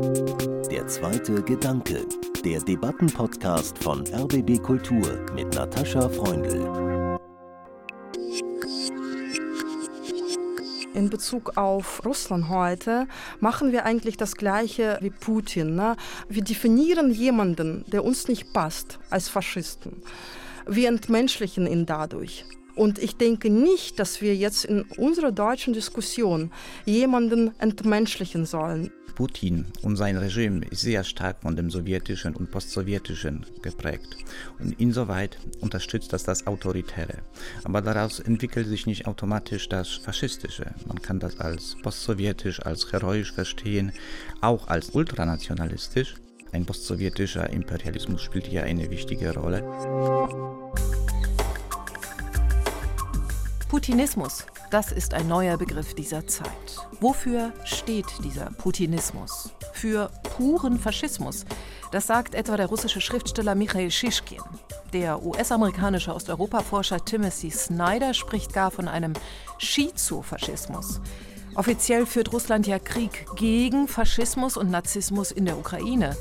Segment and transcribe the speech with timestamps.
[0.00, 2.06] Der zweite Gedanke,
[2.42, 7.18] der Debattenpodcast von RBB Kultur mit Natascha Freundl.
[10.94, 13.08] In Bezug auf Russland heute
[13.40, 15.74] machen wir eigentlich das Gleiche wie Putin.
[15.74, 15.96] Ne?
[16.30, 20.02] Wir definieren jemanden, der uns nicht passt, als Faschisten.
[20.66, 22.46] Wir entmenschlichen ihn dadurch.
[22.74, 26.50] Und ich denke nicht, dass wir jetzt in unserer deutschen Diskussion
[26.86, 28.90] jemanden entmenschlichen sollen.
[29.14, 34.16] Putin und sein Regime ist sehr stark von dem sowjetischen und postsowjetischen geprägt.
[34.58, 37.18] Und insoweit unterstützt das das Autoritäre.
[37.64, 40.74] Aber daraus entwickelt sich nicht automatisch das Faschistische.
[40.86, 43.92] Man kann das als postsowjetisch, als heroisch verstehen,
[44.40, 46.14] auch als ultranationalistisch.
[46.52, 49.62] Ein postsowjetischer Imperialismus spielt hier eine wichtige Rolle.
[53.68, 56.46] Putinismus, das ist ein neuer Begriff dieser Zeit.
[57.00, 59.50] Wofür steht dieser Putinismus?
[59.72, 61.44] Für puren Faschismus.
[61.90, 64.42] Das sagt etwa der russische Schriftsteller Michael Shishkin.
[64.92, 69.14] Der US-amerikanische Osteuropa-Forscher Timothy Snyder spricht gar von einem
[69.58, 71.00] Schizofaschismus.
[71.56, 76.16] Offiziell führt Russland ja Krieg gegen Faschismus und Narzissmus in der Ukraine.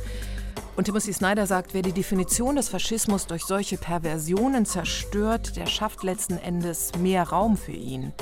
[0.79, 6.03] Und Timothy Snyder sagt, wer die Definition des Faschismus durch solche Perversionen zerstört, der schafft
[6.03, 8.13] letzten Endes mehr Raum für ihn.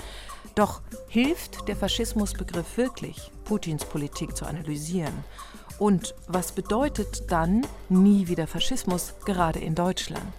[0.56, 5.14] Doch hilft der Faschismusbegriff wirklich, Putins Politik zu analysieren?
[5.78, 10.34] Und was bedeutet dann nie wieder Faschismus, gerade in Deutschland?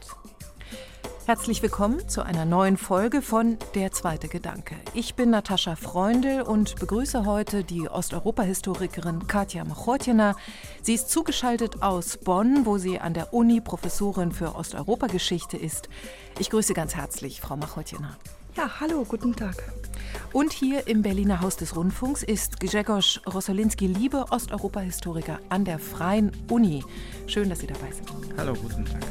[1.29, 4.77] Herzlich willkommen zu einer neuen Folge von Der zweite Gedanke.
[4.95, 10.37] Ich bin Natascha Freundl und begrüße heute die Osteuropa-Historikerin Katja Machotjena.
[10.81, 15.91] Sie ist zugeschaltet aus Bonn, wo sie an der Uni Professorin für Osteuropageschichte ist.
[16.39, 18.17] Ich grüße ganz herzlich Frau Machotjena.
[18.57, 19.71] Ja, hallo, guten Tag.
[20.33, 26.83] Und hier im Berliner Haus des Rundfunks ist Grzegorz Rosolinski-Liebe, Osteuropa-Historiker an der Freien Uni.
[27.27, 28.11] Schön, dass Sie dabei sind.
[28.39, 29.03] Hallo, guten Tag.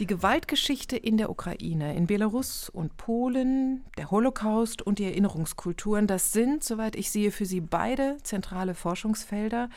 [0.00, 6.32] Die Gewaltgeschichte in der Ukraine, in Belarus und Polen, der Holocaust und die Erinnerungskulturen, das
[6.32, 9.68] sind, soweit ich sehe, für Sie beide zentrale Forschungsfelder.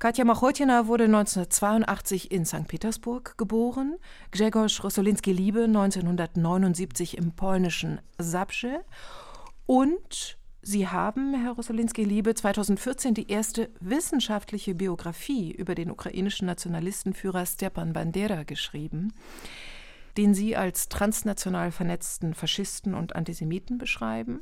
[0.00, 2.66] Katja Machotjena wurde 1982 in St.
[2.66, 3.98] Petersburg geboren,
[4.32, 8.80] Grzegorz Rosolinski-Liebe 1979 im polnischen Zabrze
[9.66, 17.92] und Sie haben, Herr Rosolinski-Liebe, 2014 die erste wissenschaftliche Biografie über den ukrainischen Nationalistenführer Stepan
[17.92, 19.12] Bandera geschrieben,
[20.16, 24.40] den Sie als transnational vernetzten Faschisten und Antisemiten beschreiben.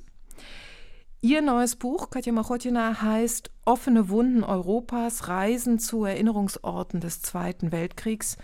[1.23, 8.37] Ihr neues Buch, Katja Machotjina, heißt Offene Wunden Europas, Reisen zu Erinnerungsorten des Zweiten Weltkriegs.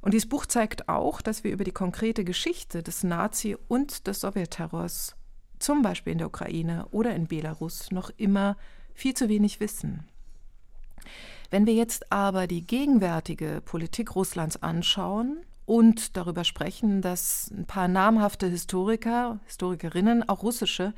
[0.00, 4.20] Und dieses Buch zeigt auch, dass wir über die konkrete Geschichte des Nazi- und des
[4.20, 5.16] Sowjetterrors
[5.66, 8.56] zum Beispiel in der Ukraine oder in Belarus, noch immer
[8.94, 10.06] viel zu wenig wissen.
[11.50, 17.88] Wenn wir jetzt aber die gegenwärtige Politik Russlands anschauen und darüber sprechen, dass ein paar
[17.88, 20.94] namhafte Historiker, Historikerinnen, auch russische,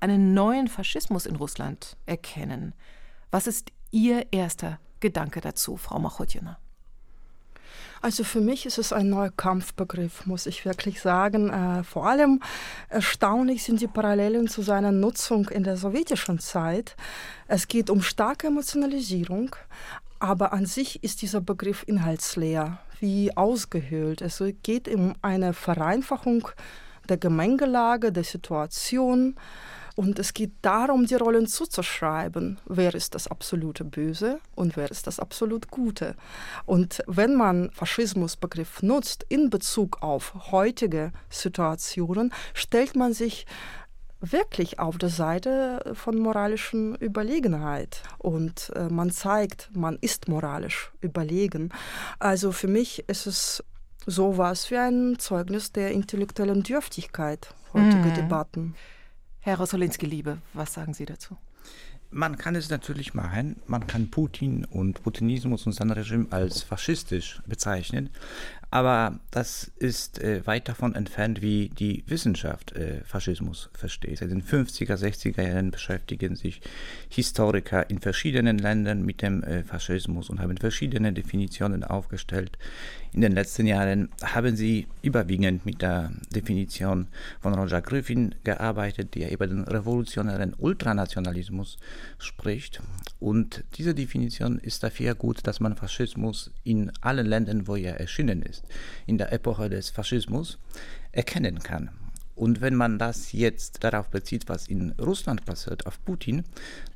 [0.00, 2.74] einen neuen Faschismus in Russland erkennen,
[3.30, 6.58] was ist Ihr erster Gedanke dazu, Frau Machotjena?
[8.02, 11.50] Also für mich ist es ein neuer Kampfbegriff, muss ich wirklich sagen.
[11.50, 12.40] Äh, vor allem
[12.88, 16.96] erstaunlich sind die Parallelen zu seiner Nutzung in der sowjetischen Zeit.
[17.46, 19.54] Es geht um starke Emotionalisierung,
[20.18, 24.22] aber an sich ist dieser Begriff inhaltsleer, wie ausgehöhlt.
[24.22, 26.48] Es geht um eine Vereinfachung
[27.06, 29.36] der Gemengelage, der Situation.
[29.96, 32.58] Und es geht darum, die Rollen zuzuschreiben.
[32.66, 36.14] Wer ist das absolute Böse und wer ist das absolut Gute?
[36.66, 43.46] Und wenn man Faschismusbegriff nutzt in Bezug auf heutige Situationen, stellt man sich
[44.20, 48.02] wirklich auf der Seite von moralischen Überlegenheit.
[48.18, 51.70] Und äh, man zeigt, man ist moralisch überlegen.
[52.18, 53.64] Also für mich ist es
[54.06, 58.14] sowas wie ein Zeugnis der intellektuellen Dürftigkeit heutiger mhm.
[58.14, 58.74] Debatten.
[59.42, 61.34] Herr Rosolinski-Liebe, was sagen Sie dazu?
[62.10, 63.56] Man kann es natürlich machen.
[63.66, 68.10] Man kann Putin und Putinismus und sein Regime als faschistisch bezeichnen.
[68.72, 74.18] Aber das ist äh, weit davon entfernt, wie die Wissenschaft äh, Faschismus versteht.
[74.18, 76.60] Seit den 50er, 60er Jahren beschäftigen sich
[77.08, 82.58] Historiker in verschiedenen Ländern mit dem äh, Faschismus und haben verschiedene Definitionen aufgestellt.
[83.12, 87.08] In den letzten Jahren haben sie überwiegend mit der Definition
[87.40, 91.78] von Roger Griffin gearbeitet, der über den revolutionären Ultranationalismus
[92.18, 92.80] spricht.
[93.18, 98.42] Und diese Definition ist dafür gut, dass man Faschismus in allen Ländern, wo er erschienen
[98.42, 98.59] ist,
[99.06, 100.58] in der Epoche des Faschismus
[101.12, 101.90] erkennen kann.
[102.40, 106.44] Und wenn man das jetzt darauf bezieht, was in Russland passiert, auf Putin,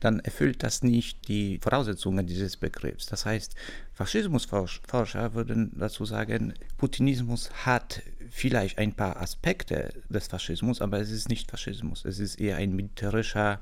[0.00, 3.05] dann erfüllt das nicht die Voraussetzungen dieses Begriffs.
[3.05, 3.55] Das heißt,
[3.93, 8.00] Faschismusforscher würden dazu sagen, Putinismus hat
[8.31, 12.06] vielleicht ein paar Aspekte des Faschismus, aber es ist nicht Faschismus.
[12.06, 13.60] Es ist eher ein militärischer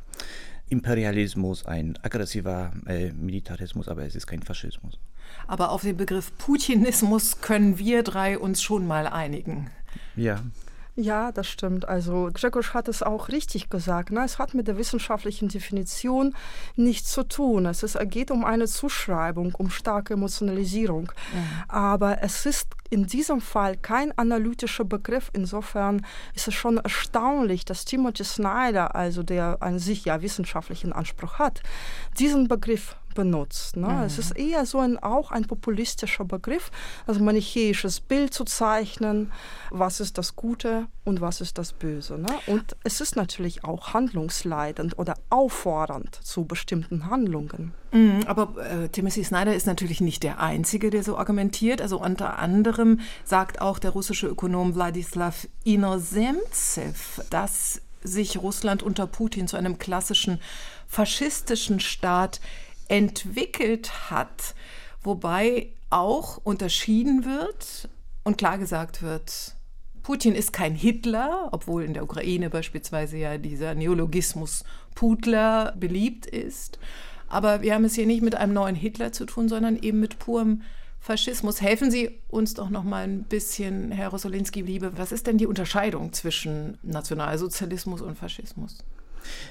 [0.68, 5.00] Imperialismus, ein aggressiver äh, Militarismus, aber es ist kein Faschismus.
[5.46, 9.70] Aber auf den Begriff Putinismus können wir drei uns schon mal einigen.
[10.16, 10.40] Ja.
[10.94, 11.88] Ja, das stimmt.
[11.88, 14.10] Also Grzegorz hat es auch richtig gesagt.
[14.10, 14.22] Ne?
[14.24, 16.34] Es hat mit der wissenschaftlichen Definition
[16.76, 17.64] nichts zu tun.
[17.64, 21.10] Es ist, geht um eine Zuschreibung, um starke Emotionalisierung.
[21.32, 21.62] Mhm.
[21.68, 25.30] Aber es ist in diesem Fall kein analytischer Begriff.
[25.32, 31.38] Insofern ist es schon erstaunlich, dass Timothy Snyder, also der an sich ja wissenschaftlichen Anspruch
[31.38, 31.62] hat,
[32.18, 33.76] diesen Begriff benutzt.
[33.76, 33.88] Ne?
[33.88, 34.02] Mhm.
[34.02, 36.70] Es ist eher so ein, auch ein populistischer Begriff,
[37.06, 39.32] also manichäisches Bild zu zeichnen,
[39.70, 42.18] was ist das Gute und was ist das Böse.
[42.18, 42.30] Ne?
[42.46, 47.72] Und es ist natürlich auch handlungsleitend oder auffordernd zu bestimmten Handlungen.
[47.92, 51.82] Mhm, aber äh, Timothy Snyder ist natürlich nicht der Einzige, der so argumentiert.
[51.82, 59.46] Also unter anderem sagt auch der russische Ökonom Wladislav Inozemtsev, dass sich Russland unter Putin
[59.46, 60.40] zu einem klassischen
[60.88, 62.40] faschistischen Staat
[62.88, 64.54] entwickelt hat,
[65.02, 67.88] wobei auch unterschieden wird
[68.24, 69.54] und klar gesagt wird,
[70.02, 74.64] Putin ist kein Hitler, obwohl in der Ukraine beispielsweise ja dieser Neologismus
[74.94, 76.78] Putler beliebt ist.
[77.28, 80.18] Aber wir haben es hier nicht mit einem neuen Hitler zu tun, sondern eben mit
[80.18, 80.62] purem
[80.98, 81.60] Faschismus.
[81.60, 85.46] Helfen Sie uns doch noch mal ein bisschen, Herr Rosolinski, Liebe, was ist denn die
[85.46, 88.84] Unterscheidung zwischen Nationalsozialismus und Faschismus?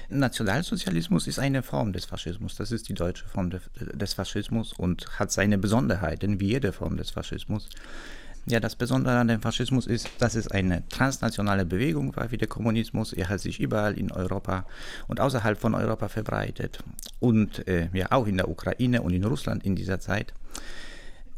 [0.08, 2.56] Nationalsozialismus ist eine Form des Faschismus.
[2.56, 7.10] Das ist die deutsche Form des Faschismus und hat seine Besonderheiten, wie jede Form des
[7.10, 7.68] Faschismus.
[8.44, 12.48] Ja, das Besondere an dem Faschismus ist, dass es eine transnationale Bewegung war wie der
[12.48, 13.12] Kommunismus.
[13.12, 14.66] Er hat sich überall in Europa
[15.06, 16.80] und außerhalb von Europa verbreitet
[17.20, 20.34] und äh, ja auch in der Ukraine und in Russland in dieser Zeit.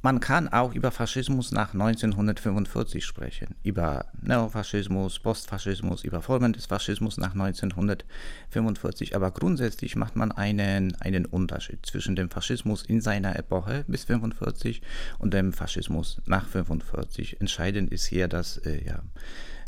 [0.05, 7.17] Man kann auch über Faschismus nach 1945 sprechen, über Neofaschismus, Postfaschismus, über Formen des Faschismus
[7.17, 9.17] nach 1945.
[9.17, 14.83] Aber grundsätzlich macht man einen, einen Unterschied zwischen dem Faschismus in seiner Epoche bis 1945
[15.21, 17.41] und dem Faschismus nach 1945.
[17.41, 18.99] Entscheidend ist hier, dass äh, ja,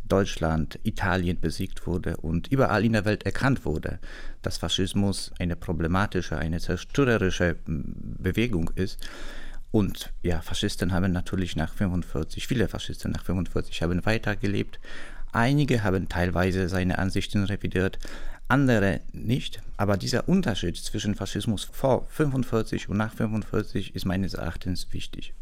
[0.06, 4.00] Deutschland, Italien besiegt wurde und überall in der Welt erkannt wurde,
[4.42, 8.98] dass Faschismus eine problematische, eine zerstörerische Bewegung ist
[9.76, 14.80] und ja, Faschisten haben natürlich nach 45, viele Faschisten nach 45 haben weitergelebt.
[15.32, 17.98] Einige haben teilweise seine Ansichten revidiert,
[18.48, 19.60] andere nicht.
[19.76, 25.34] Aber dieser Unterschied zwischen Faschismus vor 45 und nach 45 ist meines Erachtens wichtig.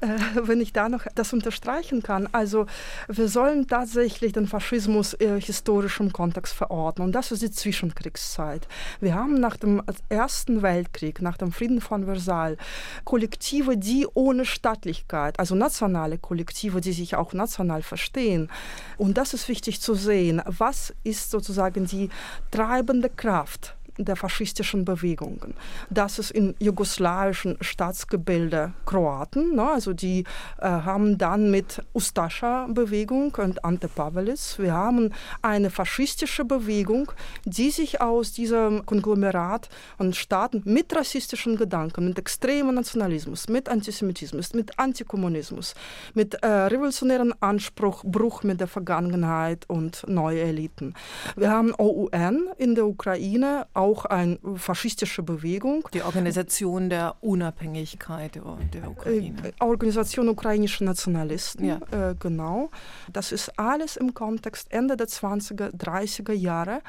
[0.00, 0.08] Äh,
[0.42, 2.28] wenn ich da noch das unterstreichen kann.
[2.32, 2.66] Also
[3.08, 7.02] wir sollen tatsächlich den Faschismus äh, historisch im Kontext verorten.
[7.02, 8.68] Und das ist die Zwischenkriegszeit.
[9.00, 12.58] Wir haben nach dem Ersten Weltkrieg, nach dem Frieden von Versailles,
[13.04, 18.50] Kollektive, die ohne Staatlichkeit, also nationale Kollektive, die sich auch national verstehen.
[18.98, 20.42] Und das ist wichtig zu sehen.
[20.44, 22.10] Was ist sozusagen die
[22.50, 25.54] treibende Kraft der faschistischen Bewegungen.
[25.90, 30.24] Das ist in jugoslawischen Staatsgebilde Kroaten, ne, also die
[30.60, 35.12] äh, haben dann mit Ustascha-Bewegung und Ante Pavelic, wir haben
[35.42, 37.12] eine faschistische Bewegung,
[37.44, 44.54] die sich aus diesem Konglomerat von Staaten mit rassistischen Gedanken, mit extremem Nationalismus, mit Antisemitismus,
[44.54, 45.74] mit Antikommunismus,
[46.14, 50.94] mit äh, revolutionären Anspruch, Bruch mit der Vergangenheit und neue Eliten.
[51.36, 55.88] Wir haben OUN in der Ukraine, auch eine faschistische Bewegung.
[55.94, 59.36] Die Organisation der Unabhängigkeit der Ukraine.
[59.44, 61.78] Äh, Organisation ukrainischer Nationalisten, ja.
[61.90, 62.70] äh, genau.
[63.12, 66.82] Das ist alles im Kontext Ende der 20er, 30er Jahre.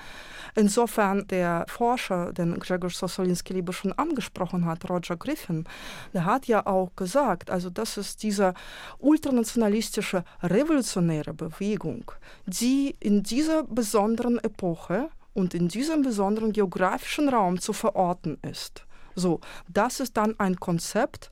[0.55, 5.65] Insofern der Forscher, den Gregor Sosolinski lieber schon angesprochen hat, Roger Griffin,
[6.13, 8.53] der hat ja auch gesagt, also das ist diese
[8.97, 12.11] ultranationalistische revolutionäre Bewegung,
[12.47, 18.87] die in dieser besonderen Epoche und in diesem besonderen geografischen Raum zu verorten ist.
[19.13, 21.29] So, das ist dann ein Konzept,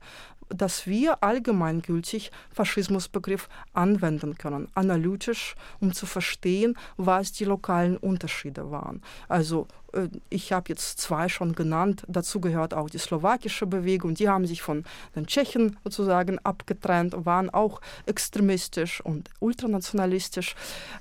[0.48, 9.02] das wir allgemeingültig Faschismusbegriff anwenden können, analytisch, um zu verstehen, was die lokalen Unterschiede waren.
[9.28, 9.66] Also
[10.28, 14.62] ich habe jetzt zwei schon genannt, dazu gehört auch die slowakische Bewegung, die haben sich
[14.62, 14.84] von
[15.14, 20.54] den Tschechen sozusagen abgetrennt, waren auch extremistisch und ultranationalistisch.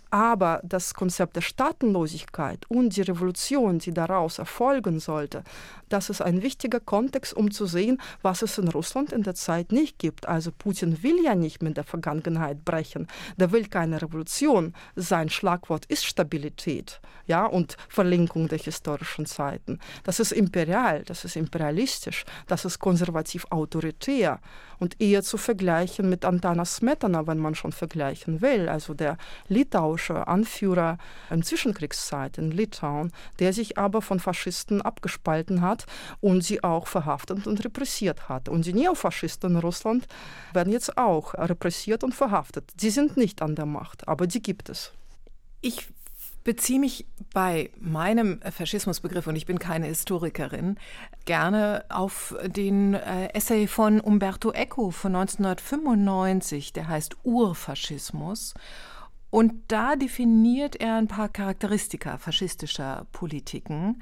[0.09, 5.43] Aber das Konzept der Staatenlosigkeit und die Revolution, die daraus erfolgen sollte,
[5.89, 9.71] das ist ein wichtiger Kontext, um zu sehen, was es in Russland in der Zeit
[9.71, 10.27] nicht gibt.
[10.27, 13.07] Also Putin will ja nicht mit der Vergangenheit brechen.
[13.37, 14.73] Der will keine Revolution.
[14.95, 19.79] Sein Schlagwort ist Stabilität ja, und Verlinkung der historischen Zeiten.
[20.03, 24.39] Das ist imperial, das ist imperialistisch, das ist konservativ autoritär
[24.77, 30.27] und eher zu vergleichen mit Antanas Smetana, wenn man schon vergleichen will, also der litauische
[30.27, 30.97] Anführer
[31.31, 35.85] in Zwischenkriegszeit in Litauen, der sich aber von Faschisten abgespalten hat
[36.21, 38.49] und sie auch verhaftet und repressiert hat.
[38.49, 40.05] Und die Neofaschisten in Russland
[40.53, 42.71] werden jetzt auch repressiert und verhaftet.
[42.79, 44.91] Sie sind nicht an der Macht, aber die gibt es.
[45.61, 45.87] Ich
[46.45, 50.77] beziehe mich bei meinem Faschismusbegriff, und ich bin keine Historikerin,
[51.25, 58.53] gerne auf den äh, Essay von Umberto Eco von 1995, der heißt Urfaschismus.
[59.31, 64.01] Und da definiert er ein paar Charakteristika faschistischer Politiken.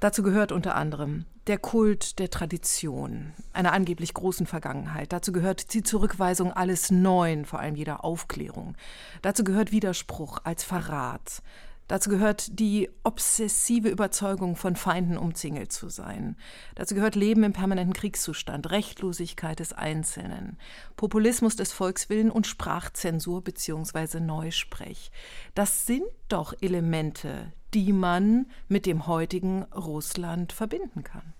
[0.00, 5.12] Dazu gehört unter anderem der Kult der Tradition, einer angeblich großen Vergangenheit.
[5.12, 8.76] Dazu gehört die Zurückweisung alles Neuen, vor allem jeder Aufklärung.
[9.20, 11.42] Dazu gehört Widerspruch als Verrat.
[11.88, 16.36] Dazu gehört die obsessive Überzeugung, von Feinden umzingelt zu sein.
[16.76, 20.56] Dazu gehört Leben im permanenten Kriegszustand, Rechtlosigkeit des Einzelnen,
[20.94, 24.20] Populismus des Volkswillen und Sprachzensur bzw.
[24.20, 25.10] Neusprech.
[25.56, 31.34] Das sind doch Elemente, die man mit dem heutigen Russland verbinden kann.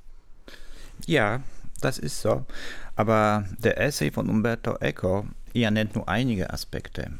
[1.06, 1.42] Ja,
[1.80, 2.44] das ist so.
[2.96, 7.10] Aber der Essay von Umberto Eco, er nennt nur einige Aspekte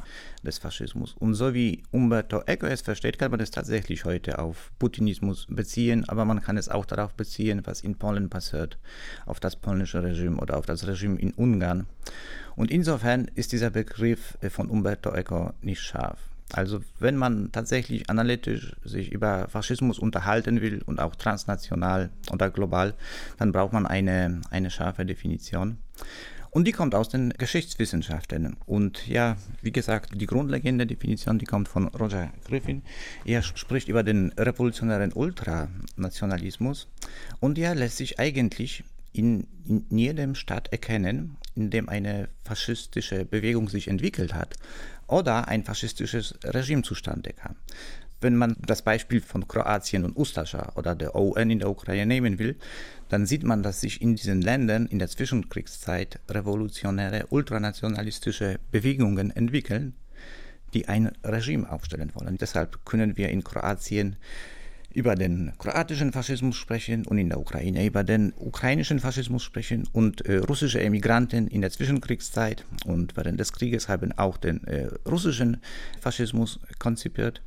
[0.43, 1.15] des Faschismus.
[1.19, 6.09] Und so wie Umberto Eco es versteht, kann man es tatsächlich heute auf Putinismus beziehen,
[6.09, 8.79] aber man kann es auch darauf beziehen, was in Polen passiert,
[9.27, 11.87] auf das polnische Regime oder auf das Regime in Ungarn.
[12.57, 16.30] Und insofern ist dieser Begriff von Umberto Eco nicht scharf.
[16.53, 22.95] Also wenn man tatsächlich analytisch sich über Faschismus unterhalten will und auch transnational oder global,
[23.39, 25.79] dann braucht man eine, eine scharfe Definition.
[26.51, 28.57] Und die kommt aus den Geschichtswissenschaften.
[28.67, 32.83] Und ja, wie gesagt, die grundlegende Definition, die kommt von Roger Griffin.
[33.25, 36.89] Er spricht über den revolutionären Ultranationalismus.
[37.39, 43.69] Und er lässt sich eigentlich in, in jedem Staat erkennen, in dem eine faschistische Bewegung
[43.69, 44.57] sich entwickelt hat
[45.11, 47.57] oder ein faschistisches Regime zustande kam.
[48.21, 52.39] Wenn man das Beispiel von Kroatien und Ustascha oder der UN in der Ukraine nehmen
[52.39, 52.57] will,
[53.09, 59.95] dann sieht man, dass sich in diesen Ländern in der Zwischenkriegszeit revolutionäre, ultranationalistische Bewegungen entwickeln,
[60.75, 62.37] die ein Regime aufstellen wollen.
[62.37, 64.17] Deshalb können wir in Kroatien
[64.93, 70.27] über den kroatischen Faschismus sprechen und in der Ukraine über den ukrainischen Faschismus sprechen und
[70.27, 75.59] äh, russische Emigranten in der Zwischenkriegszeit und während des Krieges haben auch den äh, russischen
[76.01, 77.41] Faschismus konzipiert.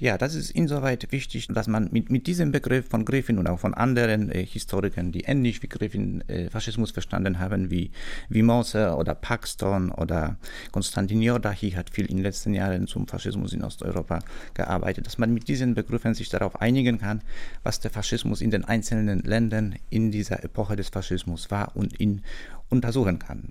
[0.00, 3.58] Ja, das ist insoweit wichtig, dass man mit, mit diesem Begriff von Griffin und auch
[3.58, 7.90] von anderen äh, Historikern, die ähnlich wie Griffin äh, Faschismus verstanden haben, wie,
[8.28, 10.36] wie Moser oder Paxton oder
[10.70, 14.20] Konstantin Jordachi hat viel in den letzten Jahren zum Faschismus in Osteuropa
[14.54, 17.22] gearbeitet, dass man mit diesen Begriffen sich darauf einigen kann,
[17.64, 22.22] was der Faschismus in den einzelnen Ländern in dieser Epoche des Faschismus war und in
[22.70, 23.44] untersuchen kann.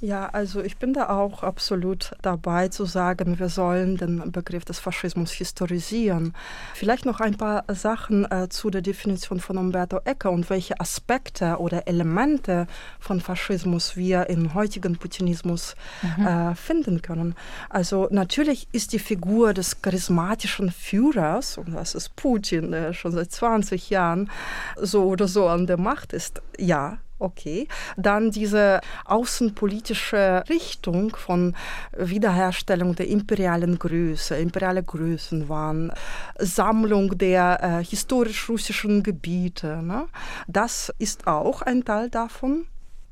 [0.00, 4.78] Ja, also ich bin da auch absolut dabei zu sagen, wir sollen den Begriff des
[4.78, 6.34] Faschismus historisieren.
[6.74, 11.56] Vielleicht noch ein paar Sachen äh, zu der Definition von Umberto Eco und welche Aspekte
[11.58, 12.66] oder Elemente
[13.00, 16.26] von Faschismus wir im heutigen Putinismus mhm.
[16.26, 17.34] äh, finden können.
[17.70, 23.32] Also natürlich ist die Figur des charismatischen Führers, und das ist Putin, der schon seit
[23.32, 24.30] 20 Jahren
[24.76, 31.56] so oder so an der Macht ist, ja, Okay, dann diese außenpolitische Richtung von
[31.96, 35.90] Wiederherstellung der imperialen Größe, imperiale Größenwahn,
[36.38, 39.82] Sammlung der äh, historisch-russischen Gebiete.
[39.82, 40.04] Ne?
[40.48, 42.66] Das ist auch ein Teil davon.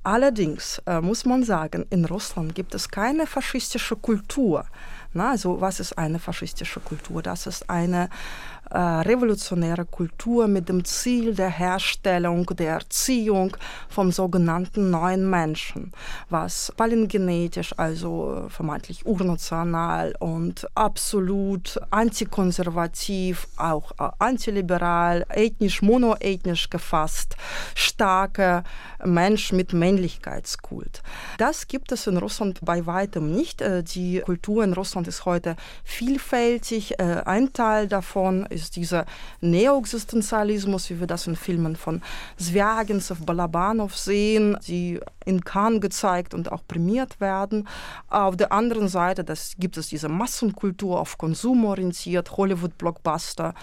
[0.05, 4.67] Allerdings äh, muss man sagen, in Russland gibt es keine faschistische Kultur.
[5.15, 7.23] Na, also was ist eine faschistische Kultur?
[7.23, 8.11] Das ist eine
[8.73, 13.57] äh, revolutionäre Kultur mit dem Ziel der Herstellung, der Erziehung
[13.89, 15.93] vom sogenannten neuen Menschen,
[16.31, 27.37] was palingenetisch, also vermeintlich urnational und absolut antikonservativ, auch äh, antiliberal, ethnisch, monoethnisch gefasst,
[27.75, 28.65] starke
[29.05, 31.03] Mensch mit Männlichkeitskult.
[31.39, 33.61] Das gibt es in Russland bei weitem nicht.
[33.61, 37.01] Äh, die Kultur in Russland ist heute vielfältig.
[37.01, 39.05] Ein Teil davon ist ist dieser
[39.41, 42.01] Neoexistenzialismus, wie wir das in Filmen von
[42.37, 47.69] Zwergensev, Balabanov sehen, die in Cannes gezeigt und auch prämiert werden.
[48.09, 53.55] Auf der anderen Seite das, gibt es diese Massenkultur auf Konsum orientiert, Hollywood-Blockbuster.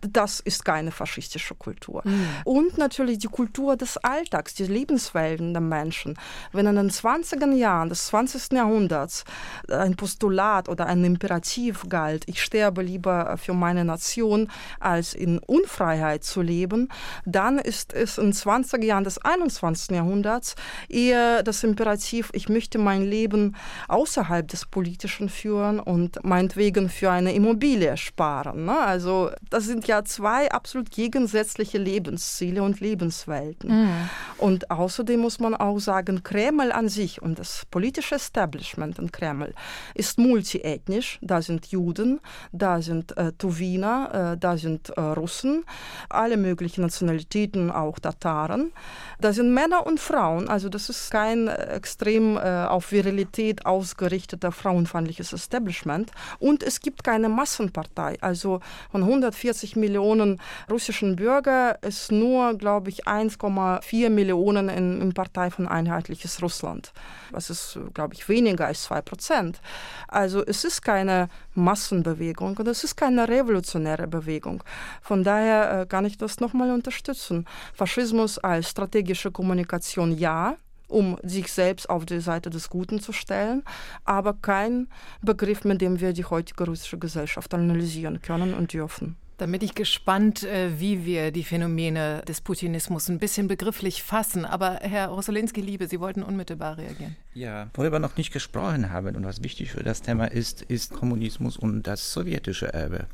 [0.00, 2.02] Das ist keine faschistische Kultur.
[2.04, 2.26] Mhm.
[2.44, 6.14] Und natürlich die Kultur des Alltags, die Lebenswelten der Menschen.
[6.52, 8.52] Wenn in den 20er Jahren des 20.
[8.52, 9.24] Jahrhunderts
[9.68, 16.22] ein Postulat oder ein Imperativ galt, ich sterbe lieber für meine Nation, als in Unfreiheit
[16.22, 16.88] zu leben,
[17.24, 19.96] dann ist es in den 20er Jahren des 21.
[19.96, 20.54] Jahrhunderts
[20.88, 23.56] eher das Imperativ, ich möchte mein Leben
[23.88, 28.66] außerhalb des Politischen führen und meinetwegen für eine Immobilie sparen.
[28.66, 28.78] Ne?
[28.78, 33.70] Also das sind ja zwei absolut gegensätzliche Lebensziele und Lebenswelten.
[33.70, 34.10] Mhm.
[34.38, 39.54] Und außerdem muss man auch sagen, Kreml an sich und das politische Establishment in Kreml
[39.94, 41.18] ist multiethnisch.
[41.22, 42.20] Da sind Juden,
[42.52, 45.64] da sind äh, Tuwiner, äh, da sind äh, Russen,
[46.08, 48.72] alle möglichen Nationalitäten, auch Tataren.
[49.20, 55.32] Da sind Männer und Frauen, also das ist kein extrem äh, auf Virilität ausgerichteter frauenfeindliches
[55.32, 56.10] Establishment.
[56.38, 58.16] Und es gibt keine Massenpartei.
[58.20, 60.40] Also von 140 Millionen
[60.70, 66.92] russischen Bürger ist nur, glaube ich, 1,4 Millionen in, in Partei von Einheitliches Russland.
[67.32, 69.60] Das ist, glaube ich, weniger als zwei Prozent.
[70.08, 74.62] Also es ist keine Massenbewegung und es ist keine revolutionäre Bewegung.
[75.02, 77.46] Von daher äh, kann ich das nochmal unterstützen.
[77.74, 80.56] Faschismus als strategische Kommunikation ja,
[80.88, 83.62] um sich selbst auf die Seite des Guten zu stellen,
[84.04, 84.88] aber kein
[85.22, 89.16] Begriff, mit dem wir die heutige russische Gesellschaft analysieren können und dürfen.
[89.36, 94.44] Dann bin ich gespannt, äh, wie wir die Phänomene des Putinismus ein bisschen begrifflich fassen.
[94.44, 97.16] Aber Herr Rosolinski, liebe, Sie wollten unmittelbar reagieren.
[97.36, 101.58] Ja, worüber noch nicht gesprochen haben und was wichtig für das Thema ist, ist Kommunismus
[101.58, 103.08] und das sowjetische Erbe.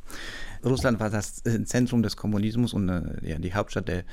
[0.65, 4.05] Russland war das äh, Zentrum des Kommunismus und äh, ja, die Hauptstadt der,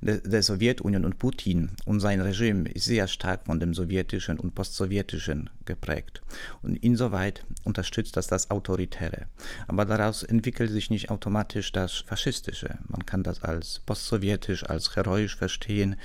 [0.00, 4.54] der, der, Sowjetunion und Putin und sein Regime ist sehr stark von dem sowjetischen und
[4.54, 6.22] postsowjetischen geprägt.
[6.62, 9.26] Und insoweit unterstützt das das Autoritäre.
[9.68, 12.78] Aber daraus entwickelt sich nicht automatisch das Faschistische.
[12.88, 15.96] Man kann das als postsowjetisch, als heroisch verstehen,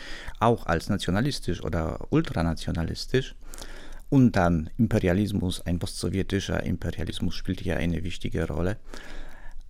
[0.41, 3.33] auch als nationalistisch oder ultranationalistisch.
[4.09, 8.77] Und dann Imperialismus, ein postsowjetischer Imperialismus spielt hier eine wichtige Rolle.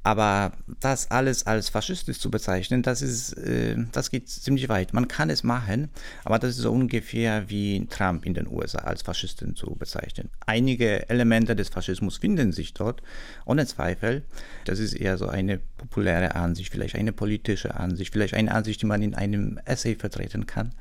[0.05, 0.51] Aber
[0.81, 4.93] das alles als faschistisch zu bezeichnen, das, ist, äh, das geht ziemlich weit.
[4.93, 5.89] Man kann es machen,
[6.23, 10.29] aber das ist so ungefähr wie Trump in den USA als Faschisten zu bezeichnen.
[10.45, 13.01] Einige Elemente des Faschismus finden sich dort,
[13.45, 14.21] ohne Zweifel.
[14.65, 18.85] Das ist eher so eine populäre Ansicht, vielleicht eine politische Ansicht, vielleicht eine Ansicht, die
[18.85, 20.75] man in einem Essay vertreten kann.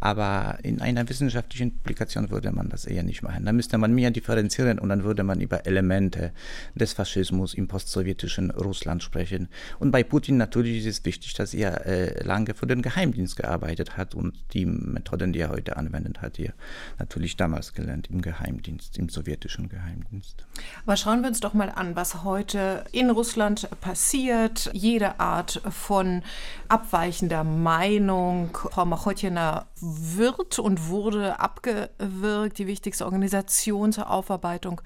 [0.00, 3.44] Aber in einer wissenschaftlichen Publikation würde man das eher nicht machen.
[3.44, 6.32] Da müsste man mehr differenzieren und dann würde man über Elemente
[6.74, 9.48] des Faschismus im postsowjetischen Russland sprechen.
[9.78, 13.96] Und bei Putin natürlich ist es wichtig, dass er äh, lange für den Geheimdienst gearbeitet
[13.96, 16.52] hat und die Methoden, die er heute anwendet, hat er
[16.98, 20.46] natürlich damals gelernt im Geheimdienst, im sowjetischen Geheimdienst.
[20.84, 24.70] Aber schauen wir uns doch mal an, was heute in Russland passiert.
[24.72, 26.22] Jede Art von
[26.68, 28.56] abweichender Meinung.
[28.70, 34.80] Frau Machotjena wird und wurde abgewirkt, die wichtigste Organisation zur Aufarbeitung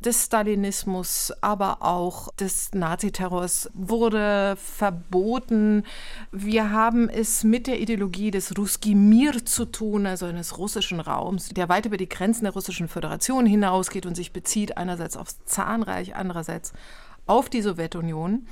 [0.00, 5.84] des Stalinismus, aber auch des Naziterrors wurde verboten.
[6.30, 11.48] Wir haben es mit der Ideologie des Ruski Mir zu tun, also eines russischen Raums,
[11.48, 16.14] der weit über die Grenzen der russischen Föderation hinausgeht und sich bezieht einerseits aufs Zahnreich,
[16.16, 16.72] andererseits
[17.26, 18.46] auf die Sowjetunion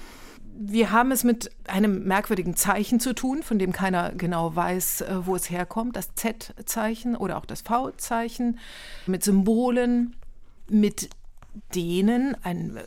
[0.63, 5.27] wir haben es mit einem merkwürdigen Zeichen zu tun, von dem keiner genau weiß, äh,
[5.27, 5.97] wo es herkommt.
[5.97, 8.59] Das Z-Zeichen oder auch das V-Zeichen
[9.07, 10.15] mit Symbolen,
[10.69, 11.09] mit
[11.75, 12.79] denen ein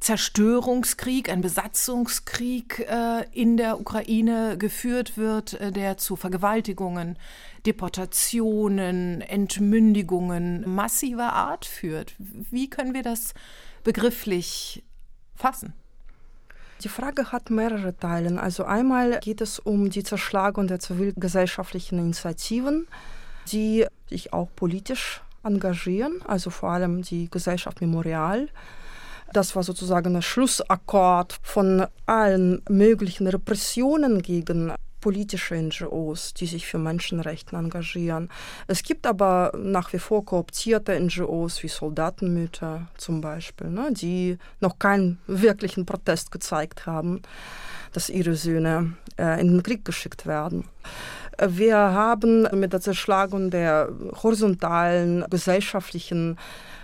[0.00, 7.16] Zerstörungskrieg, ein Besatzungskrieg äh, in der Ukraine geführt wird, äh, der zu Vergewaltigungen,
[7.64, 12.16] Deportationen, Entmündigungen massiver Art führt.
[12.18, 13.34] Wie können wir das
[13.84, 14.82] begrifflich
[15.36, 15.74] fassen?
[16.82, 18.40] Die Frage hat mehrere Teile.
[18.40, 22.86] Also einmal geht es um die Zerschlagung der zivilgesellschaftlichen Initiativen,
[23.52, 28.48] die sich auch politisch engagieren, also vor allem die Gesellschaft Memorial.
[29.32, 36.78] Das war sozusagen der Schlussakkord von allen möglichen Repressionen gegen politische NGOs, die sich für
[36.78, 38.28] Menschenrechte engagieren.
[38.66, 44.78] Es gibt aber nach wie vor kooptierte NGOs wie Soldatenmütter zum Beispiel, ne, die noch
[44.78, 47.22] keinen wirklichen Protest gezeigt haben,
[47.92, 50.64] dass ihre Söhne äh, in den Krieg geschickt werden.
[51.42, 53.88] Wir haben mit der Zerschlagung der
[54.22, 56.36] horizontalen gesellschaftlichen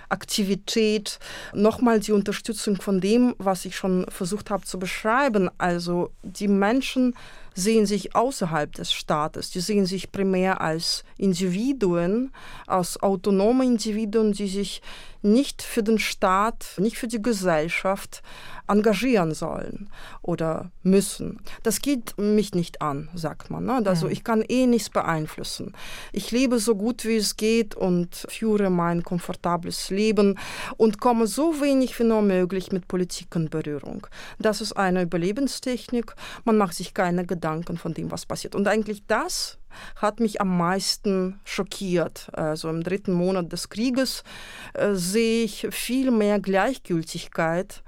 [0.09, 1.19] Aktivität,
[1.53, 5.51] nochmal die Unterstützung von dem, was ich schon versucht habe zu beschreiben.
[5.59, 7.15] Also die Menschen
[7.57, 9.51] sehen sich außerhalb des Staates.
[9.51, 12.31] Die sehen sich primär als Individuen,
[12.67, 14.83] als autonome Individuen, die sich
[15.27, 18.23] nicht für den Staat, nicht für die Gesellschaft
[18.69, 19.91] engagieren sollen
[20.23, 21.41] oder müssen.
[21.63, 23.65] Das geht mich nicht an, sagt man.
[23.65, 23.83] Ne?
[23.85, 24.13] Also mhm.
[24.13, 25.73] ich kann eh nichts beeinflussen.
[26.13, 30.39] Ich lebe so gut wie es geht und führe mein komfortables Leben
[30.77, 34.07] und komme so wenig wie nur möglich mit Politik in Berührung.
[34.39, 36.15] Das ist eine Überlebenstechnik.
[36.45, 38.55] Man macht sich keine Gedanken von dem, was passiert.
[38.55, 39.59] Und eigentlich das
[39.97, 42.29] hat mich am meisten schockiert.
[42.33, 44.25] Also im dritten Monat des Krieges
[44.75, 47.83] äh, sehe ich viel mehr Gleichgültigkeit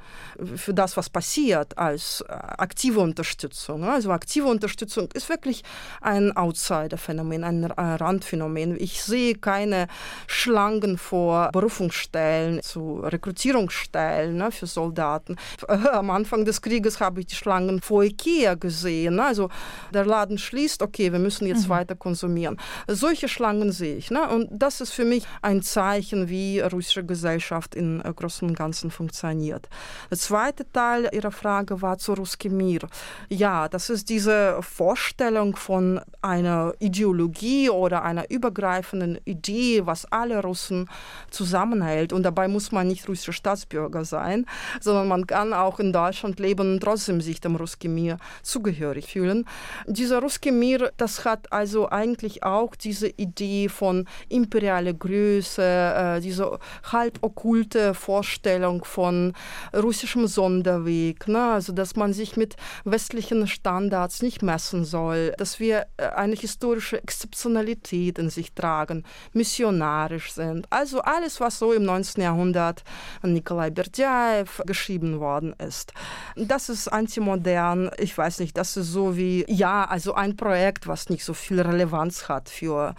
[0.57, 3.85] für das, was passiert, als äh, aktive Unterstützung.
[3.85, 5.63] Also aktive Unterstützung ist wirklich
[6.01, 8.77] ein Outsider-Phänomen, ein Randphänomen.
[8.81, 9.89] Ich sehe keine
[10.27, 15.37] Schlangen vor Berufungsstellen, zu Rekrutierungsstellen ne, für Soldaten.
[15.67, 19.21] Am Anfang des Krieges habe ich die Schlangen vor Ikea gesehen.
[19.21, 19.51] Also
[19.93, 21.71] der Laden schließt, okay, wir müssen jetzt mhm.
[21.71, 22.57] weiter konsumieren.
[22.87, 24.11] Solche Schlangen sehe ich.
[24.11, 24.29] Ne?
[24.29, 28.91] Und das ist für mich ein Zeichen, wie russische Gesellschaft im äh, Großen und Ganzen
[28.91, 29.69] funktioniert.
[30.11, 32.81] Der zweite Teil Ihrer Frage war zu Ruskimir.
[33.29, 40.89] Ja, das ist diese Vorstellung von einer Ideologie oder einer übergreifenden Idee, was alle Russen
[41.31, 42.13] zusammenhält.
[42.13, 44.47] Und dabei muss man nicht russischer Staatsbürger sein,
[44.81, 49.45] sondern man kann auch in Deutschland leben und trotzdem sich dem Ruskimir zugehörig fühlen.
[49.87, 56.59] Dieser Ruskimir, das hat also eigentlich auch diese Idee von imperialer Größe, äh, diese
[56.91, 59.35] halb okkulte Vorstellung von
[59.77, 61.53] russischem Sonderweg, ne?
[61.53, 67.03] also dass man sich mit westlichen Standards nicht messen soll, dass wir äh, eine historische
[67.03, 69.05] Exzeptionalität in sich tragen,
[69.35, 70.67] missionarisch sind.
[70.71, 72.23] Also alles, was so im 19.
[72.23, 72.83] Jahrhundert
[73.21, 75.93] an Nikolai Berdyaev geschrieben worden ist.
[76.35, 77.91] Das ist antimodern.
[77.99, 81.48] Ich weiß nicht, das ist so wie, ja, also ein Projekt, was nicht so viel
[81.57, 82.95] Relevanz hat für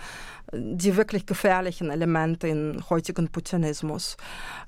[0.51, 4.17] die wirklich gefährlichen Elemente im heutigen Putinismus.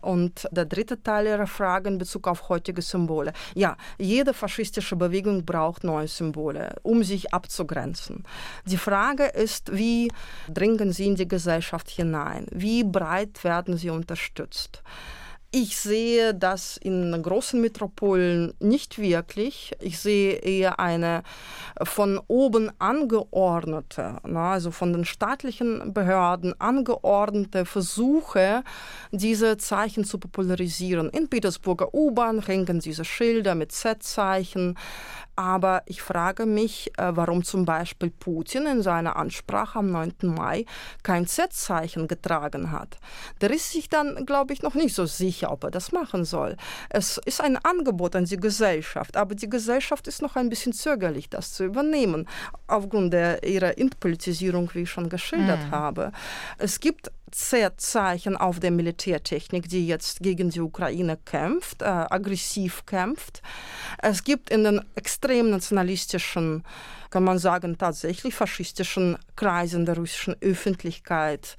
[0.01, 3.33] Und der dritte Teil Ihrer Frage in Bezug auf heutige Symbole.
[3.55, 8.23] Ja, jede faschistische Bewegung braucht neue Symbole, um sich abzugrenzen.
[8.65, 10.11] Die Frage ist, wie
[10.47, 12.45] dringen sie in die Gesellschaft hinein?
[12.51, 14.83] Wie breit werden sie unterstützt?
[15.53, 19.73] Ich sehe das in großen Metropolen nicht wirklich.
[19.81, 21.23] Ich sehe eher eine
[21.83, 28.63] von oben angeordnete, also von den staatlichen Behörden angeordnete Versuche,
[29.11, 31.09] diese Zeichen zu popularisieren.
[31.09, 34.77] In Petersburger U-Bahn hängen diese Schilder mit Z-Zeichen.
[35.35, 40.13] Aber ich frage mich, äh, warum zum Beispiel Putin in seiner Ansprache am 9.
[40.23, 40.65] Mai
[41.03, 42.97] kein Z-Zeichen getragen hat.
[43.39, 46.57] Der ist sich dann, glaube ich, noch nicht so sicher, ob er das machen soll.
[46.89, 51.29] Es ist ein Angebot an die Gesellschaft, aber die Gesellschaft ist noch ein bisschen zögerlich,
[51.29, 52.27] das zu übernehmen,
[52.67, 55.71] aufgrund der, ihrer Entpolitisierung, wie ich schon geschildert mhm.
[55.71, 56.11] habe.
[56.57, 63.41] Es gibt Z-Zeichen auf der Militärtechnik, die jetzt gegen die Ukraine kämpft, äh, aggressiv kämpft.
[64.01, 66.63] Es gibt in den extrem nationalistischen,
[67.09, 71.57] kann man sagen, tatsächlich faschistischen Kreisen der russischen Öffentlichkeit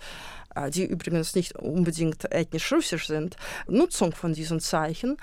[0.74, 3.36] die übrigens nicht unbedingt ethnisch russisch sind,
[3.66, 5.16] Nutzung von diesen Zeichen.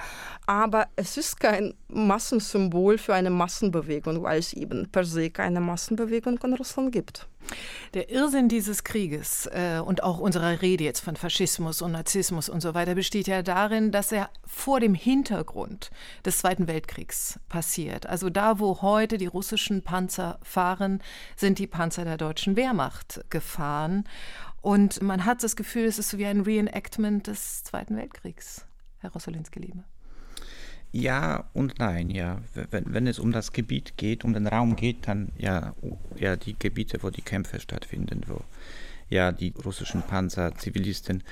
[0.45, 6.39] Aber es ist kein Massensymbol für eine Massenbewegung, weil es eben per se keine Massenbewegung
[6.43, 7.27] in Russland gibt.
[7.93, 12.61] Der Irrsinn dieses Krieges äh, und auch unserer Rede jetzt von Faschismus und Narzissmus und
[12.61, 15.89] so weiter besteht ja darin, dass er vor dem Hintergrund
[16.25, 18.05] des Zweiten Weltkriegs passiert.
[18.05, 21.01] Also da, wo heute die russischen Panzer fahren,
[21.35, 24.03] sind die Panzer der deutschen Wehrmacht gefahren.
[24.61, 28.65] Und man hat das Gefühl, es ist so wie ein Reenactment des Zweiten Weltkriegs,
[28.99, 29.83] Herr Rossolinski-Liebe.
[30.91, 32.41] Ja und nein, ja.
[32.71, 35.75] Wenn, wenn es um das Gebiet geht, um den Raum geht, dann ja,
[36.17, 38.41] ja die Gebiete, wo die Kämpfe stattfinden, wo
[39.09, 41.23] ja die russischen Panzer Zivilisten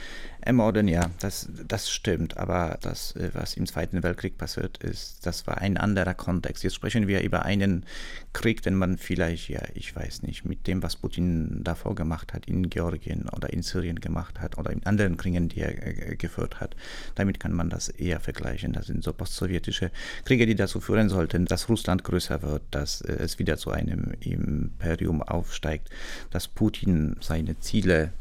[0.47, 2.37] ermorden, ja, das, das stimmt.
[2.37, 6.63] Aber das, äh, was im Zweiten Weltkrieg passiert ist, das war ein anderer Kontext.
[6.63, 7.85] Jetzt sprechen wir über einen
[8.33, 12.47] Krieg, den man vielleicht, ja, ich weiß nicht, mit dem, was Putin davor gemacht hat,
[12.47, 16.61] in Georgien oder in Syrien gemacht hat oder in anderen Kriegen, die er äh, geführt
[16.61, 16.75] hat.
[17.15, 18.71] Damit kann man das eher vergleichen.
[18.71, 19.91] Das sind so postsowjetische
[20.23, 24.13] Kriege, die dazu führen sollten, dass Russland größer wird, dass äh, es wieder zu einem
[24.21, 25.89] Imperium aufsteigt,
[26.31, 28.13] dass Putin seine Ziele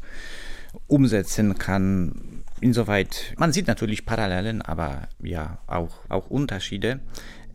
[0.87, 2.43] umsetzen kann.
[2.59, 6.99] Insoweit, man sieht natürlich Parallelen, aber ja, auch, auch Unterschiede.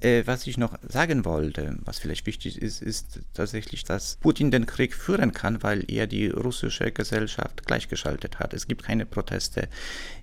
[0.03, 4.67] Äh, was ich noch sagen wollte, was vielleicht wichtig ist, ist tatsächlich, dass Putin den
[4.67, 8.53] Krieg führen kann, weil er die russische Gesellschaft gleichgeschaltet hat.
[8.53, 9.69] Es gibt keine Proteste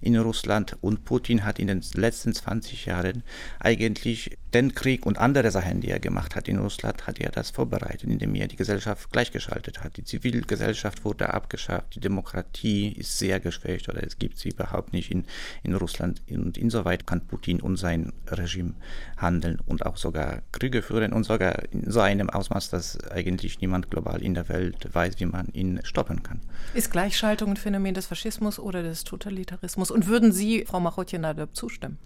[0.02, 3.24] in Russland und Putin hat in den letzten 20 Jahren
[3.60, 7.52] eigentlich den Krieg und andere Sachen, die er gemacht hat in Russland, hat er das
[7.52, 9.96] vorbereitet, indem er die Gesellschaft gleichgeschaltet hat.
[9.96, 15.12] Die Zivilgesellschaft wurde abgeschafft, die Demokratie ist sehr geschwächt oder es gibt sie überhaupt nicht
[15.12, 15.26] in,
[15.64, 16.22] in Russland.
[16.30, 18.74] Und insoweit kann Putin und sein Regime
[19.18, 23.90] handeln und auch sogar Kriege führen und sogar in so einem Ausmaß, dass eigentlich niemand
[23.90, 26.42] global in der Welt weiß, wie man ihn stoppen kann.
[26.74, 29.92] Ist Gleichschaltung ein Phänomen des Faschismus oder des Totalitarismus?
[29.92, 31.98] Und würden Sie, Frau Machotjena, zustimmen?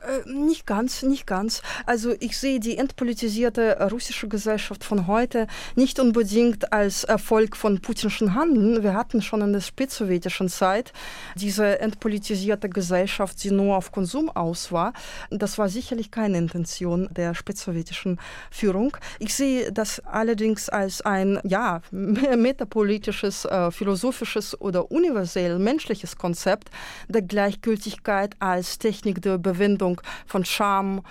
[0.00, 1.60] Äh, nicht ganz, nicht ganz.
[1.84, 8.34] Also ich sehe die entpolitisierte russische Gesellschaft von heute nicht unbedingt als Erfolg von putinschen
[8.34, 8.82] Handeln.
[8.82, 10.94] Wir hatten schon in der spätsowjetischen Zeit
[11.34, 14.94] diese entpolitisierte Gesellschaft, die nur auf Konsum aus war.
[15.28, 18.18] Das war sicherlich keine Intention der spätsowjetischen
[18.50, 18.96] Führung.
[19.18, 26.70] Ich sehe das allerdings als ein ja, metapolitisches, äh, philosophisches oder universell menschliches Konzept
[27.08, 31.02] der Gleichgültigkeit als Technik der Überwindung Entwicklung von Scham,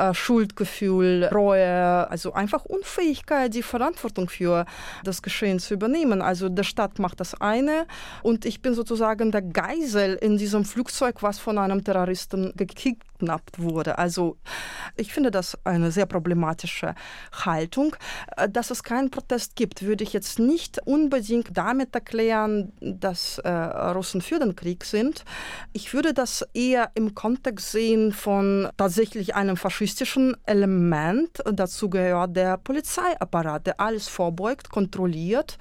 [0.00, 4.64] äh, Schuldgefühl, Reue, also einfach Unfähigkeit, die Verantwortung für
[5.04, 6.22] das Geschehen zu übernehmen.
[6.22, 7.86] Also der Staat macht das eine
[8.22, 13.04] und ich bin sozusagen der Geisel in diesem Flugzeug, was von einem Terroristen gekickt
[13.58, 13.98] wurde.
[13.98, 14.38] Also
[14.96, 16.94] ich finde das eine sehr problematische
[17.32, 17.94] Haltung.
[18.36, 23.48] Äh, dass es keinen Protest gibt, würde ich jetzt nicht unbedingt damit erklären, dass äh,
[23.50, 25.24] Russen für den Krieg sind.
[25.72, 29.89] Ich würde das eher im Kontext sehen von tatsächlich einem faschistischen
[30.46, 31.42] Element.
[31.52, 35.58] Dazu gehört der Polizeiapparat, der alles vorbeugt, kontrolliert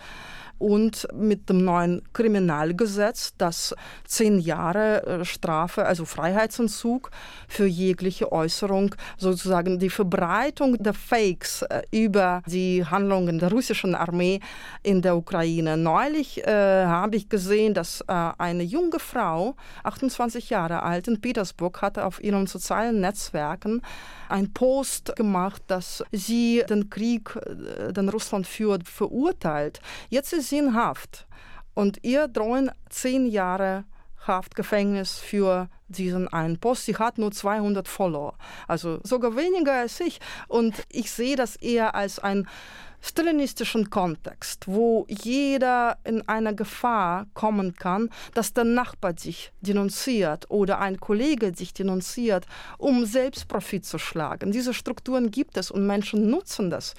[0.60, 3.74] und mit dem neuen Kriminalgesetz, das
[4.06, 7.12] zehn Jahre äh, Strafe, also Freiheitsentzug
[7.48, 14.42] für jegliche Äußerung, sozusagen die Verbreitung der Fakes äh, über die Handlungen der russischen Armee
[14.84, 15.78] in der Ukraine.
[15.78, 21.82] Neulich äh, habe ich gesehen, dass äh, eine junge Frau, 28 Jahre alt, in Petersburg
[21.82, 23.82] hatte auf ihren sozialen Netzwerken
[24.30, 29.82] ein Post gemacht, dass sie den Krieg, äh, den Russland führt, verurteilt.
[30.10, 31.28] Jetzt ist sie in Haft
[31.74, 33.86] und ihr drohen zehn Jahre
[34.28, 36.86] Haftgefängnis für diesen einen Post.
[36.86, 40.20] Sie hat nur 200 Follower, also sogar weniger als ich.
[40.48, 42.48] Und ich sehe das eher als ein
[43.02, 50.80] stalinistischen Kontext, wo jeder in einer Gefahr kommen kann, dass der Nachbar sich denunziert oder
[50.80, 52.46] ein Kollege sich denunziert,
[52.78, 54.52] um selbst Profit zu schlagen.
[54.52, 56.94] Diese Strukturen gibt es und Menschen nutzen das.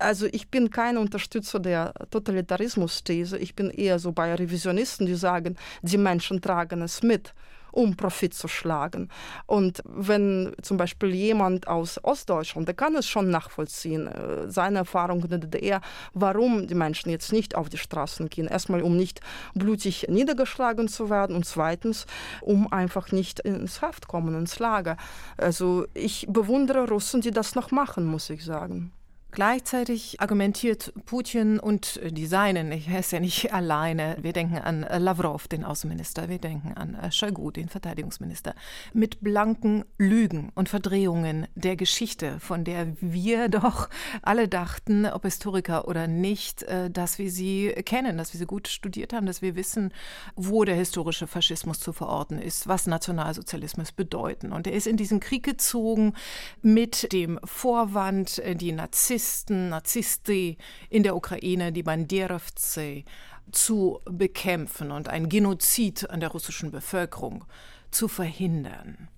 [0.00, 3.38] Also ich bin kein Unterstützer der Totalitarismus-These.
[3.38, 7.34] Ich bin eher so bei Revisionisten, die sagen, die Menschen tragen es mit
[7.72, 9.08] um Profit zu schlagen.
[9.46, 15.22] Und wenn zum Beispiel jemand aus Ostdeutschland, der kann es schon nachvollziehen, äh, seine Erfahrung
[15.22, 15.80] in der DDR,
[16.12, 18.48] warum die Menschen jetzt nicht auf die Straßen gehen.
[18.48, 19.20] Erstmal, um nicht
[19.54, 22.06] blutig niedergeschlagen zu werden und zweitens,
[22.40, 24.96] um einfach nicht ins Haft kommen, ins Lager.
[25.36, 28.92] Also ich bewundere Russen, die das noch machen, muss ich sagen.
[29.32, 35.46] Gleichzeitig argumentiert Putin und die Seinen, er ist ja nicht alleine, wir denken an Lavrov,
[35.46, 38.54] den Außenminister, wir denken an Shoigu, den Verteidigungsminister,
[38.92, 43.88] mit blanken Lügen und Verdrehungen der Geschichte, von der wir doch
[44.22, 48.66] alle dachten, ob Historiker oder nicht, äh, dass wir sie kennen, dass wir sie gut
[48.66, 49.92] studiert haben, dass wir wissen,
[50.34, 54.50] wo der historische Faschismus zu verorten ist, was Nationalsozialismus bedeuten.
[54.50, 56.14] Und er ist in diesen Krieg gezogen
[56.62, 60.56] mit dem Vorwand, äh, die Nazisten Narzissten, Narzissti
[60.88, 63.04] in der Ukraine, die Banderovцы,
[63.52, 67.44] zu bekämpfen und ein Genozid an der russischen Bevölkerung
[67.90, 69.08] zu verhindern.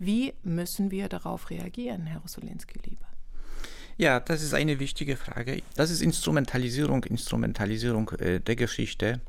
[0.00, 3.06] Wie müssen wir darauf reagieren, Herr Rosolinski, lieber?
[3.98, 5.62] Ja, das ist eine wichtige Frage.
[5.76, 9.20] Das ist Instrumentalisierung, Instrumentalisierung äh, der Geschichte.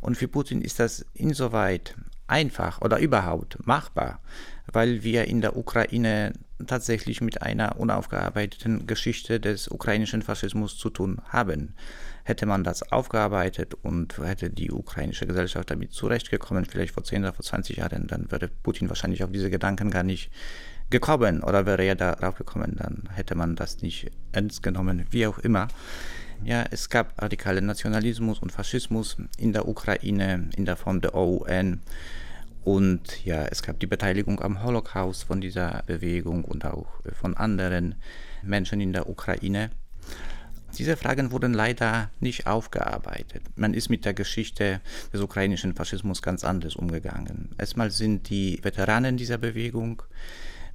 [0.00, 1.96] Und für Putin ist das insoweit
[2.28, 4.20] einfach oder überhaupt machbar,
[4.72, 6.32] weil wir in der Ukraine
[6.66, 11.74] tatsächlich mit einer unaufgearbeiteten Geschichte des ukrainischen Faschismus zu tun haben.
[12.24, 17.32] Hätte man das aufgearbeitet und hätte die ukrainische Gesellschaft damit zurechtgekommen, vielleicht vor 10 oder
[17.32, 20.30] vor 20 Jahren, dann würde Putin wahrscheinlich auf diese Gedanken gar nicht
[20.90, 25.38] gekommen oder wäre er darauf gekommen, dann hätte man das nicht ernst genommen, wie auch
[25.38, 25.68] immer.
[26.42, 31.80] Ja, es gab radikalen Nationalismus und Faschismus in der Ukraine in der Form der OUN.
[32.62, 37.94] Und ja, es gab die Beteiligung am Holocaust von dieser Bewegung und auch von anderen
[38.42, 39.70] Menschen in der Ukraine.
[40.78, 43.42] Diese Fragen wurden leider nicht aufgearbeitet.
[43.56, 44.80] Man ist mit der Geschichte
[45.12, 47.50] des ukrainischen Faschismus ganz anders umgegangen.
[47.58, 50.02] Erstmal sind die Veteranen dieser Bewegung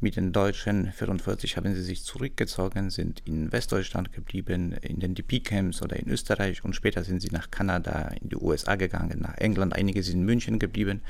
[0.02, 5.82] Mit den Deutschen 1944 haben sie sich zurückgezogen, sind in Westdeutschland geblieben, in den DP-Camps
[5.82, 9.74] oder in Österreich und später sind sie nach Kanada, in die USA gegangen, nach England,
[9.74, 11.02] einige sind in München geblieben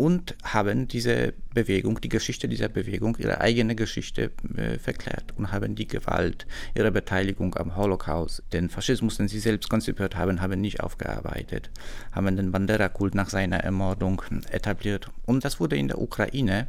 [0.00, 5.74] und haben diese Bewegung, die Geschichte dieser Bewegung, ihre eigene Geschichte äh, verklärt und haben
[5.74, 10.80] die Gewalt, ihre Beteiligung am Holocaust, den Faschismus, den sie selbst konzipiert haben, haben nicht
[10.80, 11.68] aufgearbeitet,
[12.12, 15.10] haben den Bandera-Kult nach seiner Ermordung etabliert.
[15.26, 16.68] Und das wurde in der Ukraine,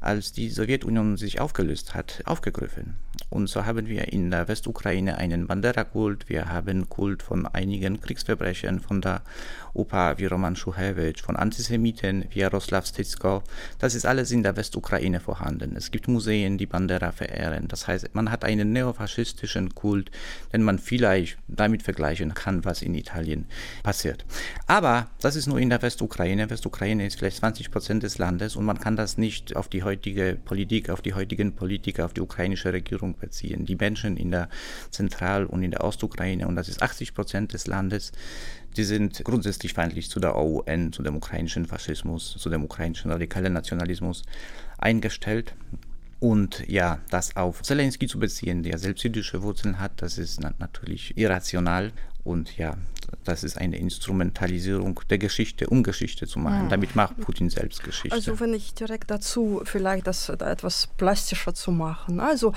[0.00, 2.96] als die Sowjetunion sich aufgelöst hat, aufgegriffen.
[3.30, 8.80] Und so haben wir in der Westukraine einen Bandera-Kult, wir haben Kult von einigen Kriegsverbrechern,
[8.80, 9.22] von der
[9.72, 13.42] Opa wie Roman Schuhewitsch, von Antisemiten wie Jaroslav Stitsko.
[13.78, 15.76] Das ist alles in der Westukraine vorhanden.
[15.76, 17.68] Es gibt Museen, die Bandera verehren.
[17.68, 20.10] Das heißt, man hat einen neofaschistischen Kult,
[20.52, 23.46] den man vielleicht damit vergleichen kann, was in Italien
[23.82, 24.24] passiert.
[24.66, 26.48] Aber das ist nur in der Westukraine.
[26.48, 30.36] Westukraine ist vielleicht 20 Prozent des Landes und man kann das nicht auf die heutige
[30.44, 33.64] Politik, auf die heutigen Politiker, auf die ukrainische Regierung beziehen.
[33.64, 34.50] Die Menschen in der
[34.90, 38.12] Zentral- und in der Ostukraine, und das ist 80 Prozent des Landes,
[38.76, 43.54] die sind grundsätzlich feindlich zu der OUN, zu dem ukrainischen Faschismus, zu dem ukrainischen radikalen
[43.54, 44.22] Nationalismus
[44.76, 45.54] eingestellt.
[46.18, 51.16] Und ja, das auf Zelensky zu beziehen, der selbst jüdische Wurzeln hat, das ist natürlich
[51.16, 51.92] irrational.
[52.26, 52.76] Und ja,
[53.24, 56.64] das ist eine Instrumentalisierung der Geschichte, um Geschichte zu machen.
[56.64, 56.68] Ja.
[56.70, 58.16] Damit macht Putin selbst Geschichte.
[58.16, 62.52] Also wenn ich direkt dazu vielleicht das da etwas plastischer zu machen, also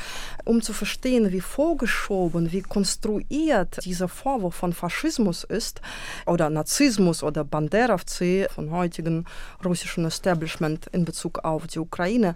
[0.46, 5.82] um zu verstehen, wie vorgeschoben, wie konstruiert dieser Vorwurf von Faschismus ist
[6.26, 9.26] oder Nazismus oder Banderovцы von heutigen
[9.64, 12.36] russischen Establishment in Bezug auf die Ukraine,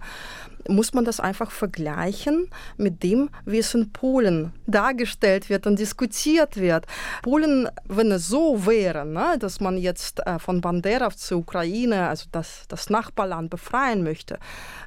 [0.68, 6.56] muss man das einfach vergleichen mit dem, wie es in Polen dargestellt wird und diskutiert
[6.56, 6.86] wird.
[7.24, 12.26] Polen, wenn es so wäre, ne, dass man jetzt äh, von Bandera zur Ukraine, also
[12.30, 14.38] das, das Nachbarland, befreien möchte,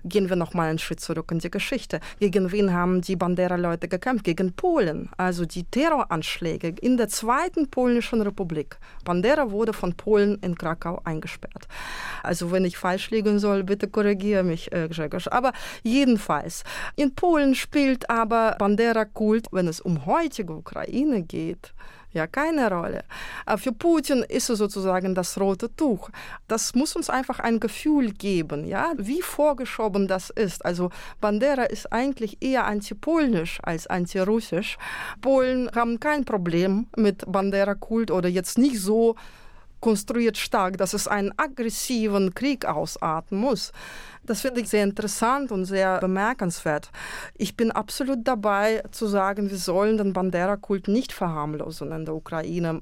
[0.05, 1.99] gehen wir noch mal einen Schritt zurück in die Geschichte.
[2.19, 4.23] Gegen wen haben die Bandera-Leute gekämpft?
[4.23, 5.09] Gegen Polen.
[5.17, 8.77] Also die Terroranschläge in der zweiten polnischen Republik.
[9.03, 11.67] Bandera wurde von Polen in Krakau eingesperrt.
[12.21, 15.25] Also wenn ich falsch liegen soll, bitte korrigiere mich, äh, Grzegorz.
[15.25, 16.63] Aber Jedenfalls,
[16.95, 21.73] in Polen spielt aber Bandera-Kult, wenn es um heutige Ukraine geht,
[22.11, 23.03] ja keine Rolle.
[23.57, 26.09] Für Putin ist es sozusagen das rote Tuch.
[26.47, 30.65] Das muss uns einfach ein Gefühl geben, ja, wie vorgeschoben das ist.
[30.65, 30.89] Also
[31.21, 34.77] Bandera ist eigentlich eher antipolnisch als antirussisch.
[35.21, 39.15] Polen haben kein Problem mit Bandera-Kult oder jetzt nicht so
[39.79, 43.71] konstruiert stark, dass es einen aggressiven Krieg ausarten muss.
[44.27, 46.91] Das finde ich sehr interessant und sehr bemerkenswert.
[47.35, 52.81] Ich bin absolut dabei zu sagen, wir sollen den Bandera-Kult nicht verharmlosen in der Ukraine.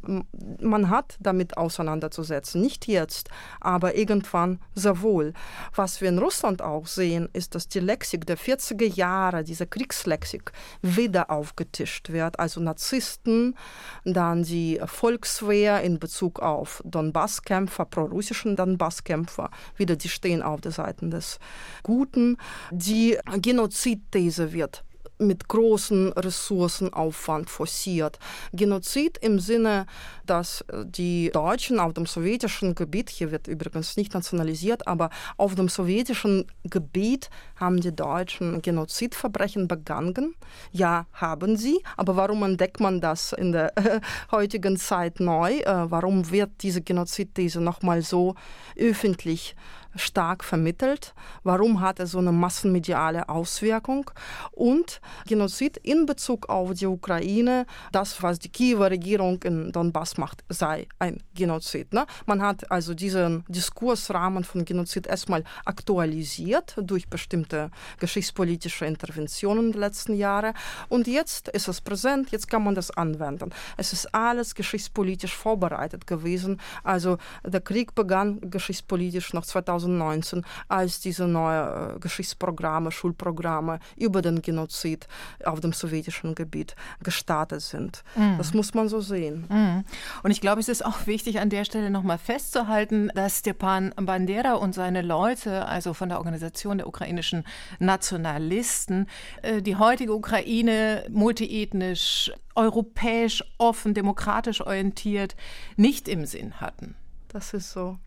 [0.60, 3.30] Man hat damit auseinanderzusetzen, nicht jetzt,
[3.62, 5.34] aber irgendwann sehr wohl.
[5.76, 10.52] Was wir in Russland auch sehen, ist, dass die Lexik der 40er Jahre, diese Kriegslexik,
[10.82, 12.40] wieder aufgetischt wird.
[12.40, 13.56] Also Narzissten,
[14.04, 21.08] dann die Volkswehr in Bezug auf Donbasskämpfer, prorussischen Donbasskämpfer, wieder die stehen auf der Seite
[21.08, 21.35] des
[21.84, 22.38] Guten.
[22.72, 24.84] Die Genozidthese wird
[25.18, 28.20] mit großem Ressourcenaufwand forciert.
[28.54, 29.86] Genozid im Sinne,
[30.26, 35.70] dass die Deutschen auf dem sowjetischen Gebiet, hier wird übrigens nicht nationalisiert, aber auf dem
[35.70, 40.36] sowjetischen Gebiet haben die Deutschen Genozidverbrechen begangen.
[40.72, 43.74] Ja, haben sie, aber warum entdeckt man das in der
[44.32, 45.60] heutigen Zeit neu?
[45.60, 48.36] Äh, warum wird diese Genozidthese nochmal so
[48.76, 49.56] öffentlich
[49.96, 51.14] stark vermittelt.
[51.44, 54.12] Warum hat er so eine massenmediale Auswirkung?
[54.52, 60.44] Und Genozid in Bezug auf die Ukraine, das, was die Kiewer Regierung in Donbass macht,
[60.50, 61.94] sei ein Genozid.
[61.94, 62.06] Ne?
[62.26, 70.16] Man hat also diesen Diskursrahmen von Genozid erstmal aktualisiert durch bestimmte geschichtspolitische Interventionen der letzten
[70.16, 70.54] Jahre.
[70.90, 73.52] Und jetzt ist es präsent, jetzt kann man das anwenden.
[73.78, 76.60] Es ist alles geschichtspolitisch vorbereitet gewesen.
[76.84, 84.22] Also der Krieg begann geschichtspolitisch noch 2000 2019, als diese neuen äh, Geschichtsprogramme, Schulprogramme über
[84.22, 85.08] den Genozid
[85.44, 88.04] auf dem sowjetischen Gebiet gestartet sind.
[88.16, 88.38] Mhm.
[88.38, 89.46] Das muss man so sehen.
[89.50, 89.84] Mhm.
[90.24, 94.54] Und ich glaube, es ist auch wichtig, an der Stelle nochmal festzuhalten, dass Stepan Bandera
[94.54, 97.44] und seine Leute, also von der Organisation der ukrainischen
[97.80, 99.08] Nationalisten,
[99.42, 105.36] äh, die heutige Ukraine multiethnisch, europäisch, offen, demokratisch orientiert,
[105.76, 106.96] nicht im Sinn hatten.
[107.28, 107.98] Das ist so.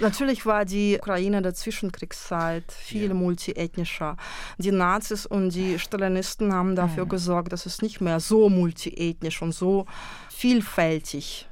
[0.00, 3.14] Natürlich war die Ukraine der Zwischenkriegszeit viel ja.
[3.14, 4.16] multiethnischer.
[4.58, 7.10] Die Nazis und die Stalinisten haben dafür mhm.
[7.10, 9.86] gesorgt, dass es nicht mehr so multiethnisch und so
[10.30, 11.48] vielfältig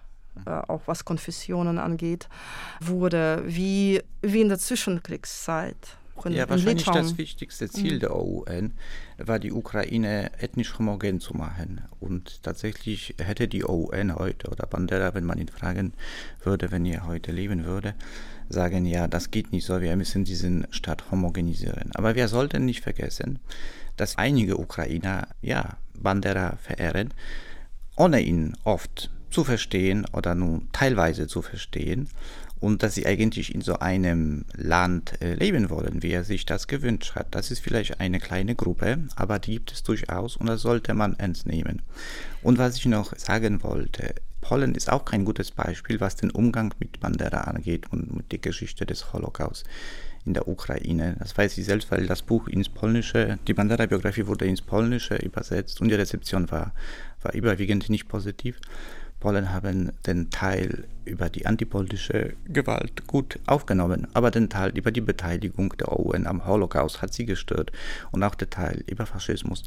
[0.46, 2.29] äh, auch was Konfessionen angeht,
[2.81, 5.96] wurde wie, wie in der Zwischenkriegszeit.
[6.21, 7.03] Auch in, ja, in wahrscheinlich Litauen.
[7.03, 8.01] das wichtigste Ziel mhm.
[8.01, 8.73] der UN
[9.18, 11.83] war die Ukraine ethnisch homogen zu machen.
[11.99, 15.93] Und tatsächlich hätte die UN heute oder Bandera, wenn man ihn fragen
[16.43, 17.95] würde, wenn er heute leben würde,
[18.49, 21.91] sagen, ja, das geht nicht so, wir müssen diesen Staat homogenisieren.
[21.95, 23.39] Aber wir sollten nicht vergessen,
[23.97, 27.12] dass einige Ukrainer, ja, Bandera verehren,
[27.97, 32.09] ohne ihn oft zu verstehen oder nur teilweise zu verstehen
[32.61, 36.69] und dass sie eigentlich in so einem Land äh, leben wollen, wie er sich das
[36.69, 37.35] gewünscht hat.
[37.35, 41.15] Das ist vielleicht eine kleine Gruppe, aber die gibt es durchaus und das sollte man
[41.19, 41.83] ernst nehmen.
[42.43, 46.75] Und was ich noch sagen wollte, Polen ist auch kein gutes Beispiel, was den Umgang
[46.79, 49.65] mit Bandera angeht und mit der Geschichte des Holocaust
[50.25, 51.17] in der Ukraine.
[51.19, 55.81] Das weiß ich selbst, weil das Buch ins Polnische, die Bandera-Biografie wurde ins Polnische übersetzt
[55.81, 56.73] und die Rezeption war,
[57.23, 58.59] war überwiegend nicht positiv.
[59.21, 65.01] Polen haben den Teil über die antipolnische Gewalt gut aufgenommen, aber den Teil über die
[65.01, 67.71] Beteiligung der UN am Holocaust hat sie gestört
[68.11, 69.64] und auch der Teil über Faschismus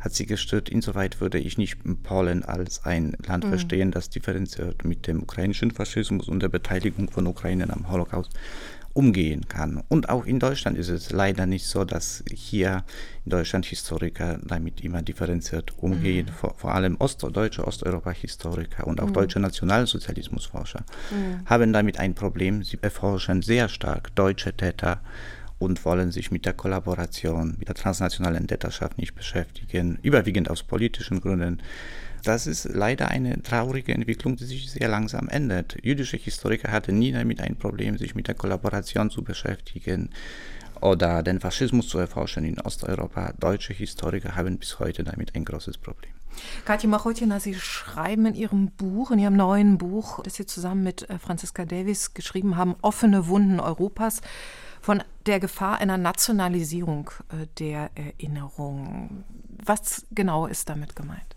[0.00, 0.68] hat sie gestört.
[0.68, 3.48] Insoweit würde ich nicht Polen als ein Land mhm.
[3.50, 8.32] verstehen, das differenziert mit dem ukrainischen Faschismus und der Beteiligung von Ukrainern am Holocaust
[8.96, 9.82] umgehen kann.
[9.88, 12.82] Und auch in Deutschland ist es leider nicht so, dass hier
[13.26, 16.26] in Deutschland Historiker damit immer differenziert umgehen.
[16.26, 16.32] Mhm.
[16.32, 19.12] Vor, vor, allem ostdeutsche Osteuropa-Historiker und auch mhm.
[19.12, 20.80] deutsche Nationalsozialismusforscher
[21.10, 21.44] mhm.
[21.44, 22.64] haben damit ein Problem.
[22.64, 25.02] Sie erforschen sehr stark deutsche Täter
[25.58, 31.20] und wollen sich mit der Kollaboration, mit der transnationalen Täterschaft nicht beschäftigen, überwiegend aus politischen
[31.20, 31.60] Gründen
[32.26, 35.76] das ist leider eine traurige Entwicklung, die sich sehr langsam ändert.
[35.82, 40.10] Jüdische Historiker hatten nie damit ein Problem, sich mit der Kollaboration zu beschäftigen
[40.80, 43.32] oder den Faschismus zu erforschen in Osteuropa.
[43.38, 46.12] Deutsche Historiker haben bis heute damit ein großes Problem.
[46.64, 51.08] Katja Machotina, Sie schreiben in Ihrem Buch, in Ihrem neuen Buch, das Sie zusammen mit
[51.08, 54.20] äh, Franziska Davis geschrieben haben, Offene Wunden Europas,
[54.82, 59.24] von der Gefahr einer Nationalisierung äh, der Erinnerung.
[59.64, 61.35] Was genau ist damit gemeint?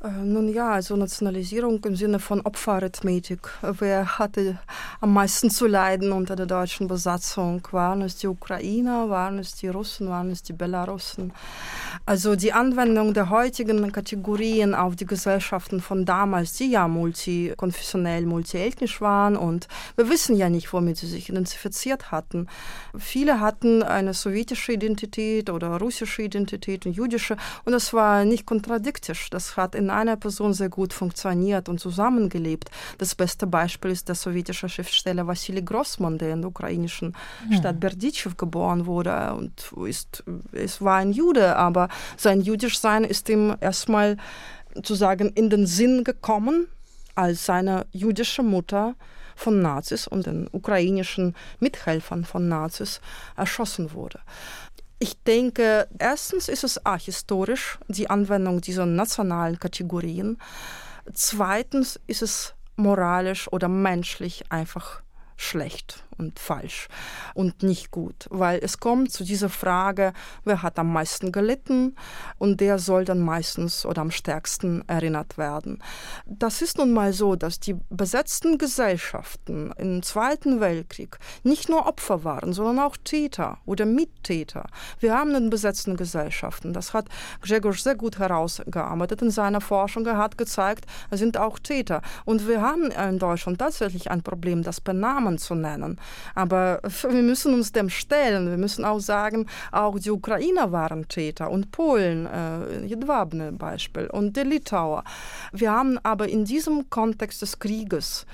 [0.00, 3.48] Äh, nun ja, also Nationalisierung im Sinne von Opferarithmetik.
[3.62, 4.58] Wer hatte
[5.00, 7.66] am meisten zu leiden unter der deutschen Besatzung?
[7.72, 11.32] Waren es die Ukrainer, waren es die Russen, waren es die Belarussen?
[12.06, 19.00] Also die Anwendung der heutigen Kategorien auf die Gesellschaften von damals, die ja multikonfessionell, multiethnisch
[19.00, 22.46] waren und wir wissen ja nicht, womit sie sich identifiziert hatten.
[22.96, 29.30] Viele hatten eine sowjetische Identität oder russische Identität und jüdische und das war nicht kontradiktisch.
[29.30, 32.70] Das hat in einer Person sehr gut funktioniert und zusammengelebt.
[32.98, 37.14] Das beste Beispiel ist der sowjetische Schriftsteller Wassili Grossmann, der in der ukrainischen
[37.50, 37.58] ja.
[37.58, 43.56] Stadt Berditschew geboren wurde und ist, es war ein Jude, aber sein Jüdischsein ist ihm
[43.60, 44.16] erstmal
[44.82, 46.68] zu sagen in den Sinn gekommen,
[47.14, 48.94] als seine jüdische Mutter
[49.34, 53.00] von Nazis und den ukrainischen Mithelfern von Nazis
[53.36, 54.20] erschossen wurde.
[55.00, 60.38] Ich denke, erstens ist es ahistorisch, die Anwendung dieser nationalen Kategorien.
[61.12, 65.02] Zweitens ist es moralisch oder menschlich einfach
[65.36, 66.88] schlecht und falsch
[67.34, 70.12] und nicht gut, weil es kommt zu dieser Frage,
[70.44, 71.96] wer hat am meisten gelitten
[72.38, 75.82] und der soll dann meistens oder am stärksten erinnert werden.
[76.26, 82.24] Das ist nun mal so, dass die besetzten Gesellschaften im Zweiten Weltkrieg nicht nur Opfer
[82.24, 84.66] waren, sondern auch Täter oder Mittäter.
[85.00, 87.06] Wir haben in besetzten Gesellschaften, das hat
[87.42, 92.02] Gregor sehr gut herausgearbeitet in seiner Forschung, er hat gezeigt, es sind auch Täter.
[92.24, 96.00] Und wir haben in Deutschland tatsächlich ein Problem, das Benamen zu nennen.
[96.34, 98.50] Aber wir müssen uns dem stellen.
[98.50, 104.36] Wir müssen auch sagen, auch die Ukrainer waren Täter und Polen, äh, Jedwabne Beispiel und
[104.36, 105.04] die Litauer.
[105.52, 108.26] Wir haben aber in diesem Kontext des Krieges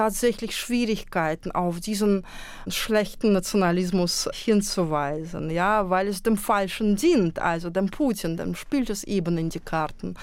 [0.00, 2.24] tatsächlich Schwierigkeiten auf diesen
[2.68, 9.04] schlechten Nationalismus hinzuweisen, ja, weil es dem Falschen dient, also dem Putin, dem spielt es
[9.04, 10.14] eben in die Karten.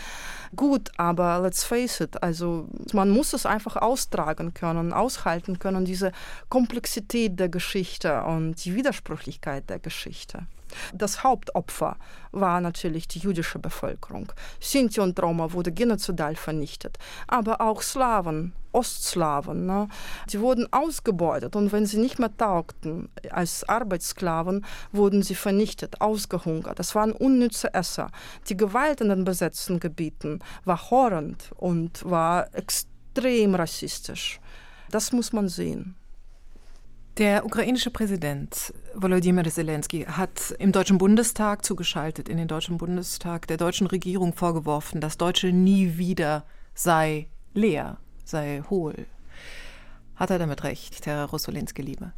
[0.56, 6.12] Gut, aber let's face it, also man muss es einfach austragen können, aushalten können, diese
[6.50, 10.48] Komplexität der Geschichte und die Widersprüchlichkeit der Geschichte.
[10.94, 11.98] Das Hauptopfer
[12.32, 14.32] war natürlich die jüdische Bevölkerung.
[14.60, 16.98] Sinti und Roma wurde genozidal vernichtet,
[17.28, 19.88] aber auch Slawen, Ostslawen, ne?
[20.30, 26.78] die wurden ausgebeutet und wenn sie nicht mehr taugten als Arbeitssklaven, wurden sie vernichtet, ausgehungert.
[26.78, 28.12] Das waren unnütze Esser.
[28.50, 34.40] Die Gewalt in den besetzten Gebieten war horrend und war extrem rassistisch.
[34.92, 35.96] Das muss man sehen.
[37.18, 43.58] Der ukrainische Präsident Volodymyr Zelensky hat im Deutschen Bundestag zugeschaltet, in den Deutschen Bundestag der
[43.58, 46.46] deutschen Regierung vorgeworfen, das Deutsche nie wieder
[46.76, 49.08] sei leer, sei hohl.
[50.16, 52.14] Hat er damit recht, Herr Rossolinski, liebe?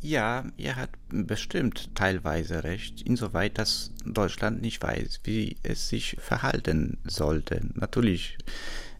[0.00, 6.98] Ja, er hat bestimmt teilweise recht, insoweit, dass Deutschland nicht weiß, wie es sich verhalten
[7.02, 7.60] sollte.
[7.74, 8.38] Natürlich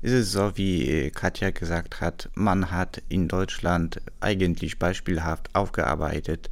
[0.02, 6.50] ist es so, wie Katja gesagt hat, man hat in Deutschland eigentlich beispielhaft aufgearbeitet,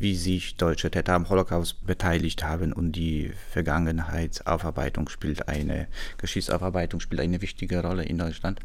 [0.00, 7.20] wie sich deutsche Täter am Holocaust beteiligt haben und die Vergangenheitsaufarbeitung spielt eine, Geschichtsaufarbeitung spielt
[7.20, 8.60] eine wichtige Rolle in Deutschland.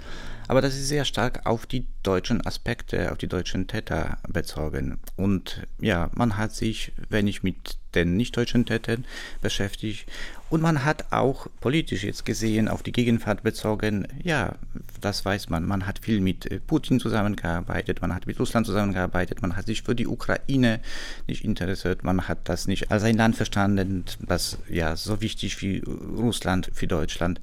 [0.48, 4.98] Aber das ist sehr stark auf die deutschen Aspekte, auf die deutschen Täter bezogen.
[5.18, 9.06] Und ja, man hat sich, wenn ich mit den nicht-deutschen Tätern
[9.42, 10.06] beschäftigt
[10.50, 14.56] und man hat auch politisch jetzt gesehen auf die Gegenwart bezogen, ja,
[15.02, 15.66] das weiß man.
[15.66, 19.82] Man hat viel mit äh, Putin zusammengearbeitet, man hat mit Russland zusammengearbeitet, man hat sich
[19.82, 20.80] für die Ukraine
[21.28, 25.80] nicht interessiert, man hat das nicht als ein Land verstanden, das ja so wichtig wie
[25.80, 27.42] Russland für Deutschland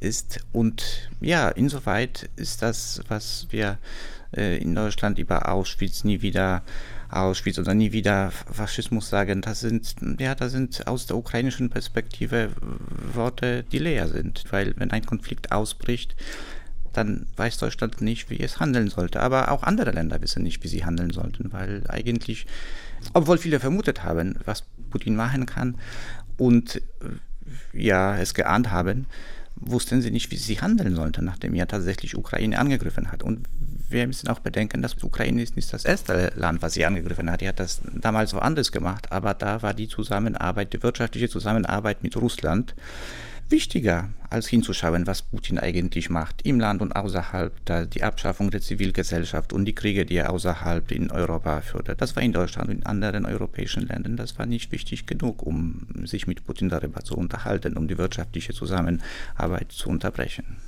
[0.00, 0.40] ist.
[0.52, 3.76] Und ja, insoweit ist das, was wir
[4.34, 6.62] äh, in Deutschland über Auschwitz nie wieder
[7.08, 12.50] Auschwitz oder nie wieder Faschismus sagen, das sind, ja, das sind aus der ukrainischen Perspektive
[13.14, 14.44] Worte, die leer sind.
[14.50, 16.16] Weil wenn ein Konflikt ausbricht,
[16.92, 19.20] dann weiß Deutschland nicht, wie es handeln sollte.
[19.20, 22.46] Aber auch andere Länder wissen nicht, wie sie handeln sollten, weil eigentlich,
[23.14, 25.76] obwohl viele vermutet haben, was Putin machen kann
[26.36, 26.80] und äh,
[27.72, 29.06] ja, es geahnt haben,
[29.60, 33.22] wussten sie nicht, wie sie handeln sollten, nachdem er tatsächlich Ukraine angegriffen hat.
[33.22, 33.46] Und
[33.88, 37.40] wir müssen auch bedenken, dass Ukraine ist nicht das erste Land, was sie angegriffen hat.
[37.40, 42.16] Die hat das damals woanders gemacht, aber da war die Zusammenarbeit, die wirtschaftliche Zusammenarbeit mit
[42.16, 42.74] Russland
[43.50, 48.60] wichtiger, als hinzuschauen, was Putin eigentlich macht, im Land und außerhalb, da die Abschaffung der
[48.60, 51.96] Zivilgesellschaft und die Kriege, die er außerhalb in Europa führte.
[51.96, 55.86] Das war in Deutschland und in anderen europäischen Ländern, das war nicht wichtig genug, um
[56.04, 60.58] sich mit Putin darüber zu unterhalten, um die wirtschaftliche Zusammenarbeit zu unterbrechen.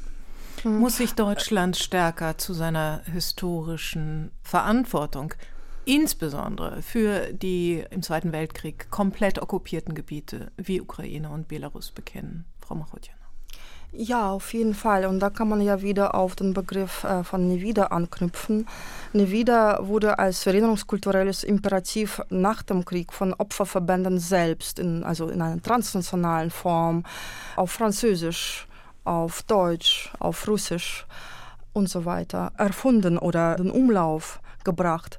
[0.64, 5.34] Muss sich Deutschland stärker zu seiner historischen Verantwortung
[5.86, 12.44] insbesondere für die im Zweiten Weltkrieg komplett okkupierten Gebiete wie Ukraine und Belarus bekennen?
[12.70, 13.18] Frau Machotjana.
[13.92, 15.04] Ja, auf jeden Fall.
[15.06, 18.68] Und da kann man ja wieder auf den Begriff äh, von Nevida anknüpfen.
[19.12, 25.60] Nevida wurde als erinnerungskulturelles Imperativ nach dem Krieg von Opferverbänden selbst, in, also in einer
[25.60, 27.02] transnationalen Form,
[27.56, 28.68] auf Französisch,
[29.02, 31.04] auf Deutsch, auf Russisch
[31.72, 35.18] und so weiter erfunden oder den Umlauf gebracht.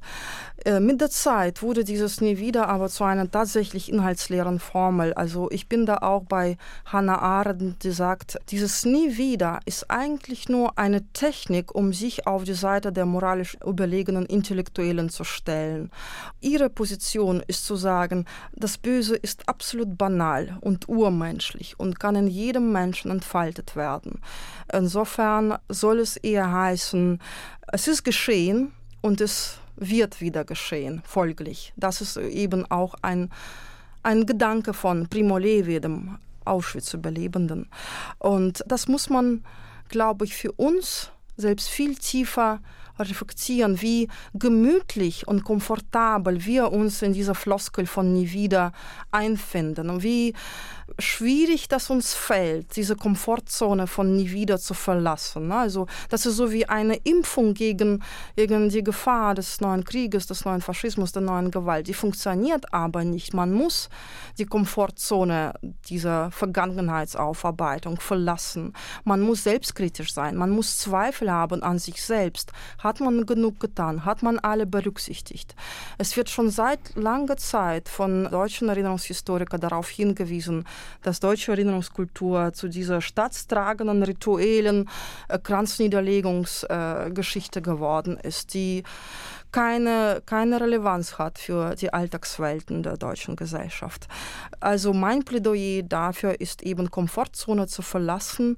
[0.64, 5.14] Äh, mit der Zeit wurde dieses nie wieder aber zu einer tatsächlich inhaltsleeren Formel.
[5.14, 10.50] Also ich bin da auch bei Hannah Arendt, die sagt, dieses nie wieder ist eigentlich
[10.50, 15.90] nur eine Technik, um sich auf die Seite der moralisch überlegenen Intellektuellen zu stellen.
[16.42, 18.26] Ihre Position ist zu sagen,
[18.56, 24.22] das Böse ist absolut banal und urmenschlich und kann in jedem Menschen entfaltet werden.
[24.72, 27.20] Insofern soll es eher heißen,
[27.72, 31.74] es ist geschehen und es wird wieder geschehen, folglich.
[31.76, 33.30] Das ist eben auch ein,
[34.04, 37.68] ein Gedanke von Primo Levi, dem Auschwitz-Überlebenden.
[38.20, 39.44] Und das muss man,
[39.90, 42.60] glaube ich, für uns selbst viel tiefer
[43.00, 48.74] reflektieren, wie gemütlich und komfortabel wir uns in dieser Floskel von nie wieder
[49.12, 50.34] einfinden und wie
[51.00, 55.48] schwierig das uns fällt, diese Komfortzone von nie wieder zu verlassen.
[55.48, 55.56] Ne?
[55.56, 58.04] Also das ist so wie eine Impfung gegen,
[58.36, 61.88] gegen die Gefahr des neuen Krieges, des neuen Faschismus, der neuen Gewalt.
[61.88, 63.34] Die funktioniert aber nicht.
[63.34, 63.90] Man muss
[64.38, 65.54] die Komfortzone
[65.88, 68.74] dieser Vergangenheitsaufarbeitung verlassen.
[69.04, 70.36] Man muss selbstkritisch sein.
[70.36, 72.52] Man muss Zweifel haben an sich selbst.
[72.80, 74.06] Hat man genug getan?
[74.06, 75.56] Hat man alle berücksichtigt?
[75.98, 80.66] Es wird schon seit langer Zeit von deutschen Erinnerungshistorikern darauf hingewiesen,
[81.02, 84.88] dass deutsche Erinnerungskultur zu dieser staatstragenden rituellen
[85.28, 88.84] äh, Kranzniederlegungsgeschichte äh, geworden ist, die
[89.52, 94.08] keine, keine Relevanz hat für die Alltagswelten der deutschen Gesellschaft.
[94.60, 98.58] Also mein Plädoyer dafür ist eben Komfortzone zu verlassen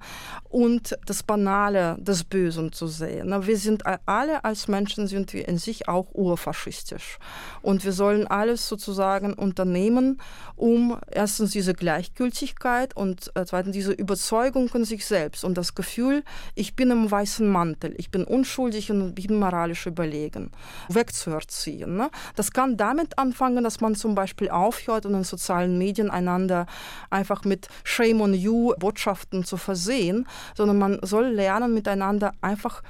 [0.49, 3.33] und das Banale des Bösen zu sehen.
[3.45, 7.17] Wir sind alle als Menschen sind wir in sich auch urfaschistisch
[7.61, 10.21] und wir sollen alles sozusagen unternehmen,
[10.55, 16.23] um erstens diese Gleichgültigkeit und äh, zweitens diese Überzeugung in sich selbst und das Gefühl,
[16.55, 20.51] ich bin im weißen Mantel, ich bin unschuldig und bin moralisch überlegen
[20.89, 21.97] wegzuerziehen.
[21.97, 22.09] Ne?
[22.35, 26.65] Das kann damit anfangen, dass man zum Beispiel aufhört, in den sozialen Medien einander
[27.09, 32.81] einfach mit Shame on You Botschaften zu versehen, sondern man soll lernen, miteinander einfach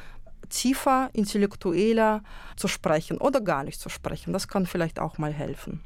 [0.50, 2.24] tiefer, intellektueller
[2.56, 4.34] zu sprechen oder gar nicht zu sprechen.
[4.34, 5.82] Das kann vielleicht auch mal helfen.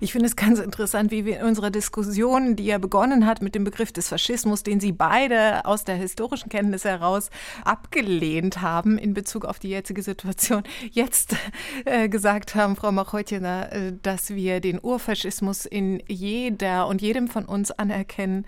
[0.00, 3.54] Ich finde es ganz interessant, wie wir in unserer Diskussion, die ja begonnen hat mit
[3.54, 7.30] dem Begriff des Faschismus, den Sie beide aus der historischen Kenntnis heraus
[7.64, 11.36] abgelehnt haben in Bezug auf die jetzige Situation, jetzt
[11.84, 17.44] äh, gesagt haben, Frau Machotjena, äh, dass wir den Urfaschismus in jeder und jedem von
[17.44, 18.46] uns anerkennen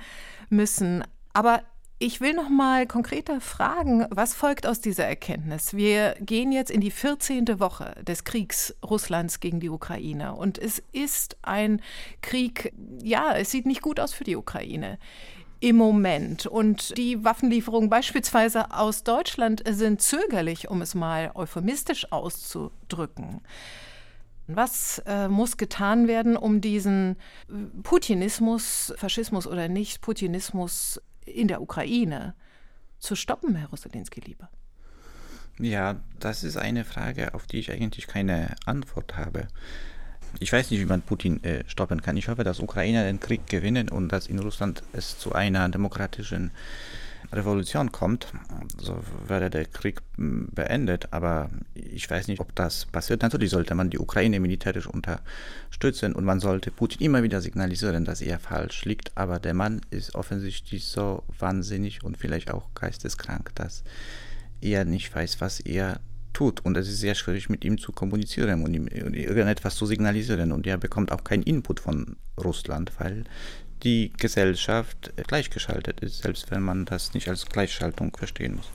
[0.50, 1.04] müssen.
[1.32, 1.62] Aber
[1.99, 5.74] ich will noch mal konkreter fragen, was folgt aus dieser Erkenntnis?
[5.74, 7.61] Wir gehen jetzt in die 14.
[7.61, 11.80] Woche des Kriegs Russlands gegen die Ukraine und es ist ein
[12.20, 12.72] Krieg,
[13.03, 14.99] ja, es sieht nicht gut aus für die Ukraine
[15.61, 16.47] im Moment.
[16.47, 23.40] Und die Waffenlieferungen beispielsweise aus Deutschland sind zögerlich, um es mal euphemistisch auszudrücken.
[24.47, 27.16] Was äh, muss getan werden, um diesen
[27.82, 32.34] Putinismus, Faschismus oder nicht, Putinismus in der Ukraine
[32.98, 34.48] zu stoppen, Herr Rossolinski, lieber?
[35.58, 39.46] Ja, das ist eine Frage, auf die ich eigentlich keine Antwort habe.
[40.40, 42.16] Ich weiß nicht, wie man Putin äh, stoppen kann.
[42.16, 46.50] Ich hoffe, dass Ukrainer den Krieg gewinnen und dass in Russland es zu einer demokratischen
[47.35, 48.32] Revolution kommt,
[48.78, 51.12] so wäre der Krieg hm, beendet.
[51.12, 53.22] Aber ich weiß nicht, ob das passiert.
[53.22, 58.20] Natürlich sollte man die Ukraine militärisch unterstützen und man sollte Putin immer wieder signalisieren, dass
[58.20, 59.16] er falsch liegt.
[59.16, 63.85] Aber der Mann ist offensichtlich so wahnsinnig und vielleicht auch geisteskrank, dass
[64.61, 66.01] er nicht weiß, was er
[66.35, 66.64] tut.
[66.64, 70.53] Und es ist sehr schwierig, mit ihm zu kommunizieren und ihm irgendetwas zu signalisieren.
[70.53, 73.24] Und er bekommt auch keinen Input von Russland, weil
[73.85, 78.70] die Gesellschaft gleichgeschaltet ist, selbst wenn man das nicht als Gleichschaltung verstehen muss.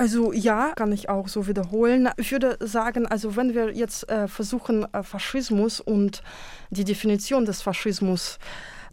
[0.00, 2.08] Also ja, kann ich auch so wiederholen.
[2.16, 6.22] Ich würde sagen, also wenn wir jetzt äh, versuchen, äh, Faschismus und
[6.70, 8.38] die Definition des Faschismus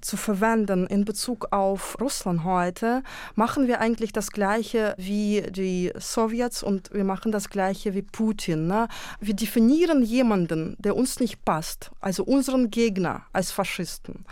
[0.01, 3.03] zu verwenden in Bezug auf Russland heute,
[3.35, 8.67] machen wir eigentlich das Gleiche wie die Sowjets und wir machen das Gleiche wie Putin.
[8.67, 8.89] Ne?
[9.21, 14.25] Wir definieren jemanden, der uns nicht passt, also unseren Gegner als Faschisten.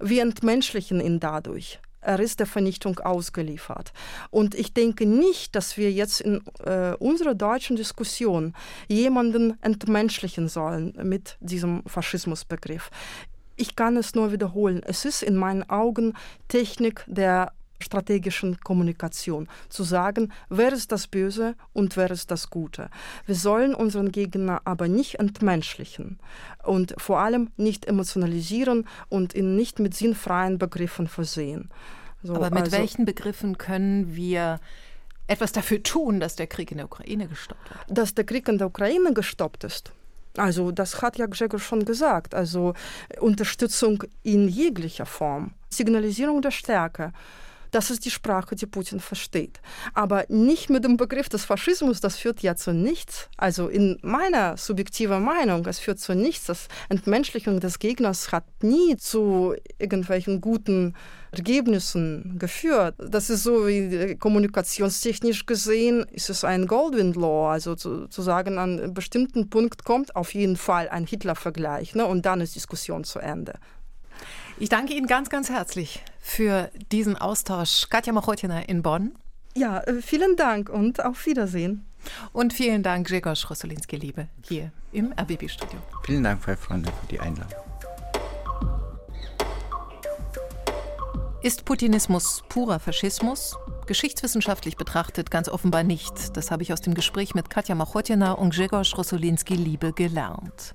[0.00, 1.80] Wir entmenschlichen ihn dadurch.
[2.00, 3.92] Er ist der Vernichtung ausgeliefert.
[4.30, 8.54] Und ich denke nicht, dass wir jetzt in äh, unserer deutschen Diskussion
[8.86, 12.90] jemanden entmenschlichen sollen mit diesem Faschismusbegriff.
[13.56, 14.82] Ich kann es nur wiederholen.
[14.86, 16.14] Es ist in meinen Augen
[16.46, 22.90] Technik der strategischen Kommunikation, zu sagen, wer ist das Böse und wer ist das Gute.
[23.26, 26.18] Wir sollen unseren Gegner aber nicht entmenschlichen
[26.64, 31.70] und vor allem nicht emotionalisieren und ihn nicht mit sinnfreien Begriffen versehen.
[32.22, 34.60] So, aber mit also, welchen Begriffen können wir
[35.28, 37.98] etwas dafür tun, dass der Krieg in der Ukraine gestoppt wird?
[37.98, 39.92] Dass der Krieg in der Ukraine gestoppt ist.
[40.36, 42.34] Also das hat ja Gregor schon gesagt.
[42.34, 42.74] Also
[43.20, 47.12] Unterstützung in jeglicher Form, Signalisierung der Stärke.
[47.70, 49.60] Das ist die Sprache, die Putin versteht.
[49.94, 53.28] Aber nicht mit dem Begriff des Faschismus, das führt ja zu nichts.
[53.36, 56.46] Also in meiner subjektiven Meinung, es führt zu nichts.
[56.46, 60.94] Das Entmenschlichung des Gegners hat nie zu irgendwelchen guten
[61.30, 62.94] Ergebnissen geführt.
[62.98, 68.58] Das ist so wie kommunikationstechnisch gesehen, ist es ein Goldwind Law, also zu, zu sagen,
[68.58, 73.04] an einem bestimmten Punkt kommt auf jeden Fall ein Hitler-Vergleich ne, und dann ist Diskussion
[73.04, 73.54] zu Ende.
[74.60, 77.88] Ich danke Ihnen ganz, ganz herzlich für diesen Austausch.
[77.90, 79.14] Katja Machotina in Bonn.
[79.56, 81.86] Ja, äh, vielen Dank und auf Wiedersehen.
[82.32, 85.78] Und vielen Dank, Gregor Schrossolinski, Liebe, hier im RBB-Studio.
[86.04, 87.60] Vielen Dank, Frau Freunde, für die Einladung.
[91.40, 93.56] Ist Putinismus purer Faschismus?
[93.86, 96.36] Geschichtswissenschaftlich betrachtet ganz offenbar nicht.
[96.36, 100.74] Das habe ich aus dem Gespräch mit Katja Machotina und Gregor Schrossolinski-Liebe gelernt.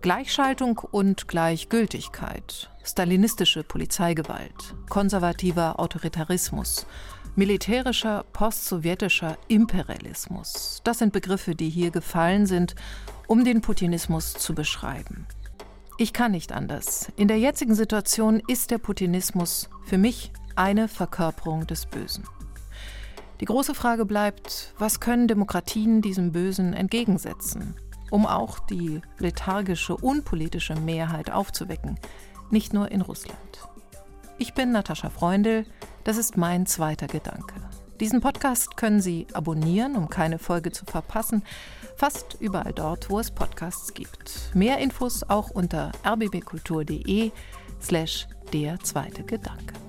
[0.00, 6.86] Gleichschaltung und Gleichgültigkeit, stalinistische Polizeigewalt, konservativer Autoritarismus,
[7.34, 10.82] militärischer postsowjetischer Imperialismus.
[10.84, 12.76] Das sind Begriffe, die hier gefallen sind,
[13.26, 15.26] um den Putinismus zu beschreiben.
[15.96, 17.08] Ich kann nicht anders.
[17.16, 22.22] In der jetzigen Situation ist der Putinismus für mich eine Verkörperung des Bösen.
[23.40, 27.74] Die große Frage bleibt, was können Demokratien diesem Bösen entgegensetzen?
[28.10, 31.98] Um auch die lethargische, unpolitische Mehrheit aufzuwecken,
[32.50, 33.38] nicht nur in Russland.
[34.38, 35.66] Ich bin Natascha Freundl,
[36.04, 37.54] das ist mein zweiter Gedanke.
[38.00, 41.42] Diesen Podcast können Sie abonnieren, um keine Folge zu verpassen,
[41.96, 44.54] fast überall dort, wo es Podcasts gibt.
[44.54, 47.32] Mehr Infos auch unter rbbkultur.de
[47.80, 49.87] slash der zweite Gedanke.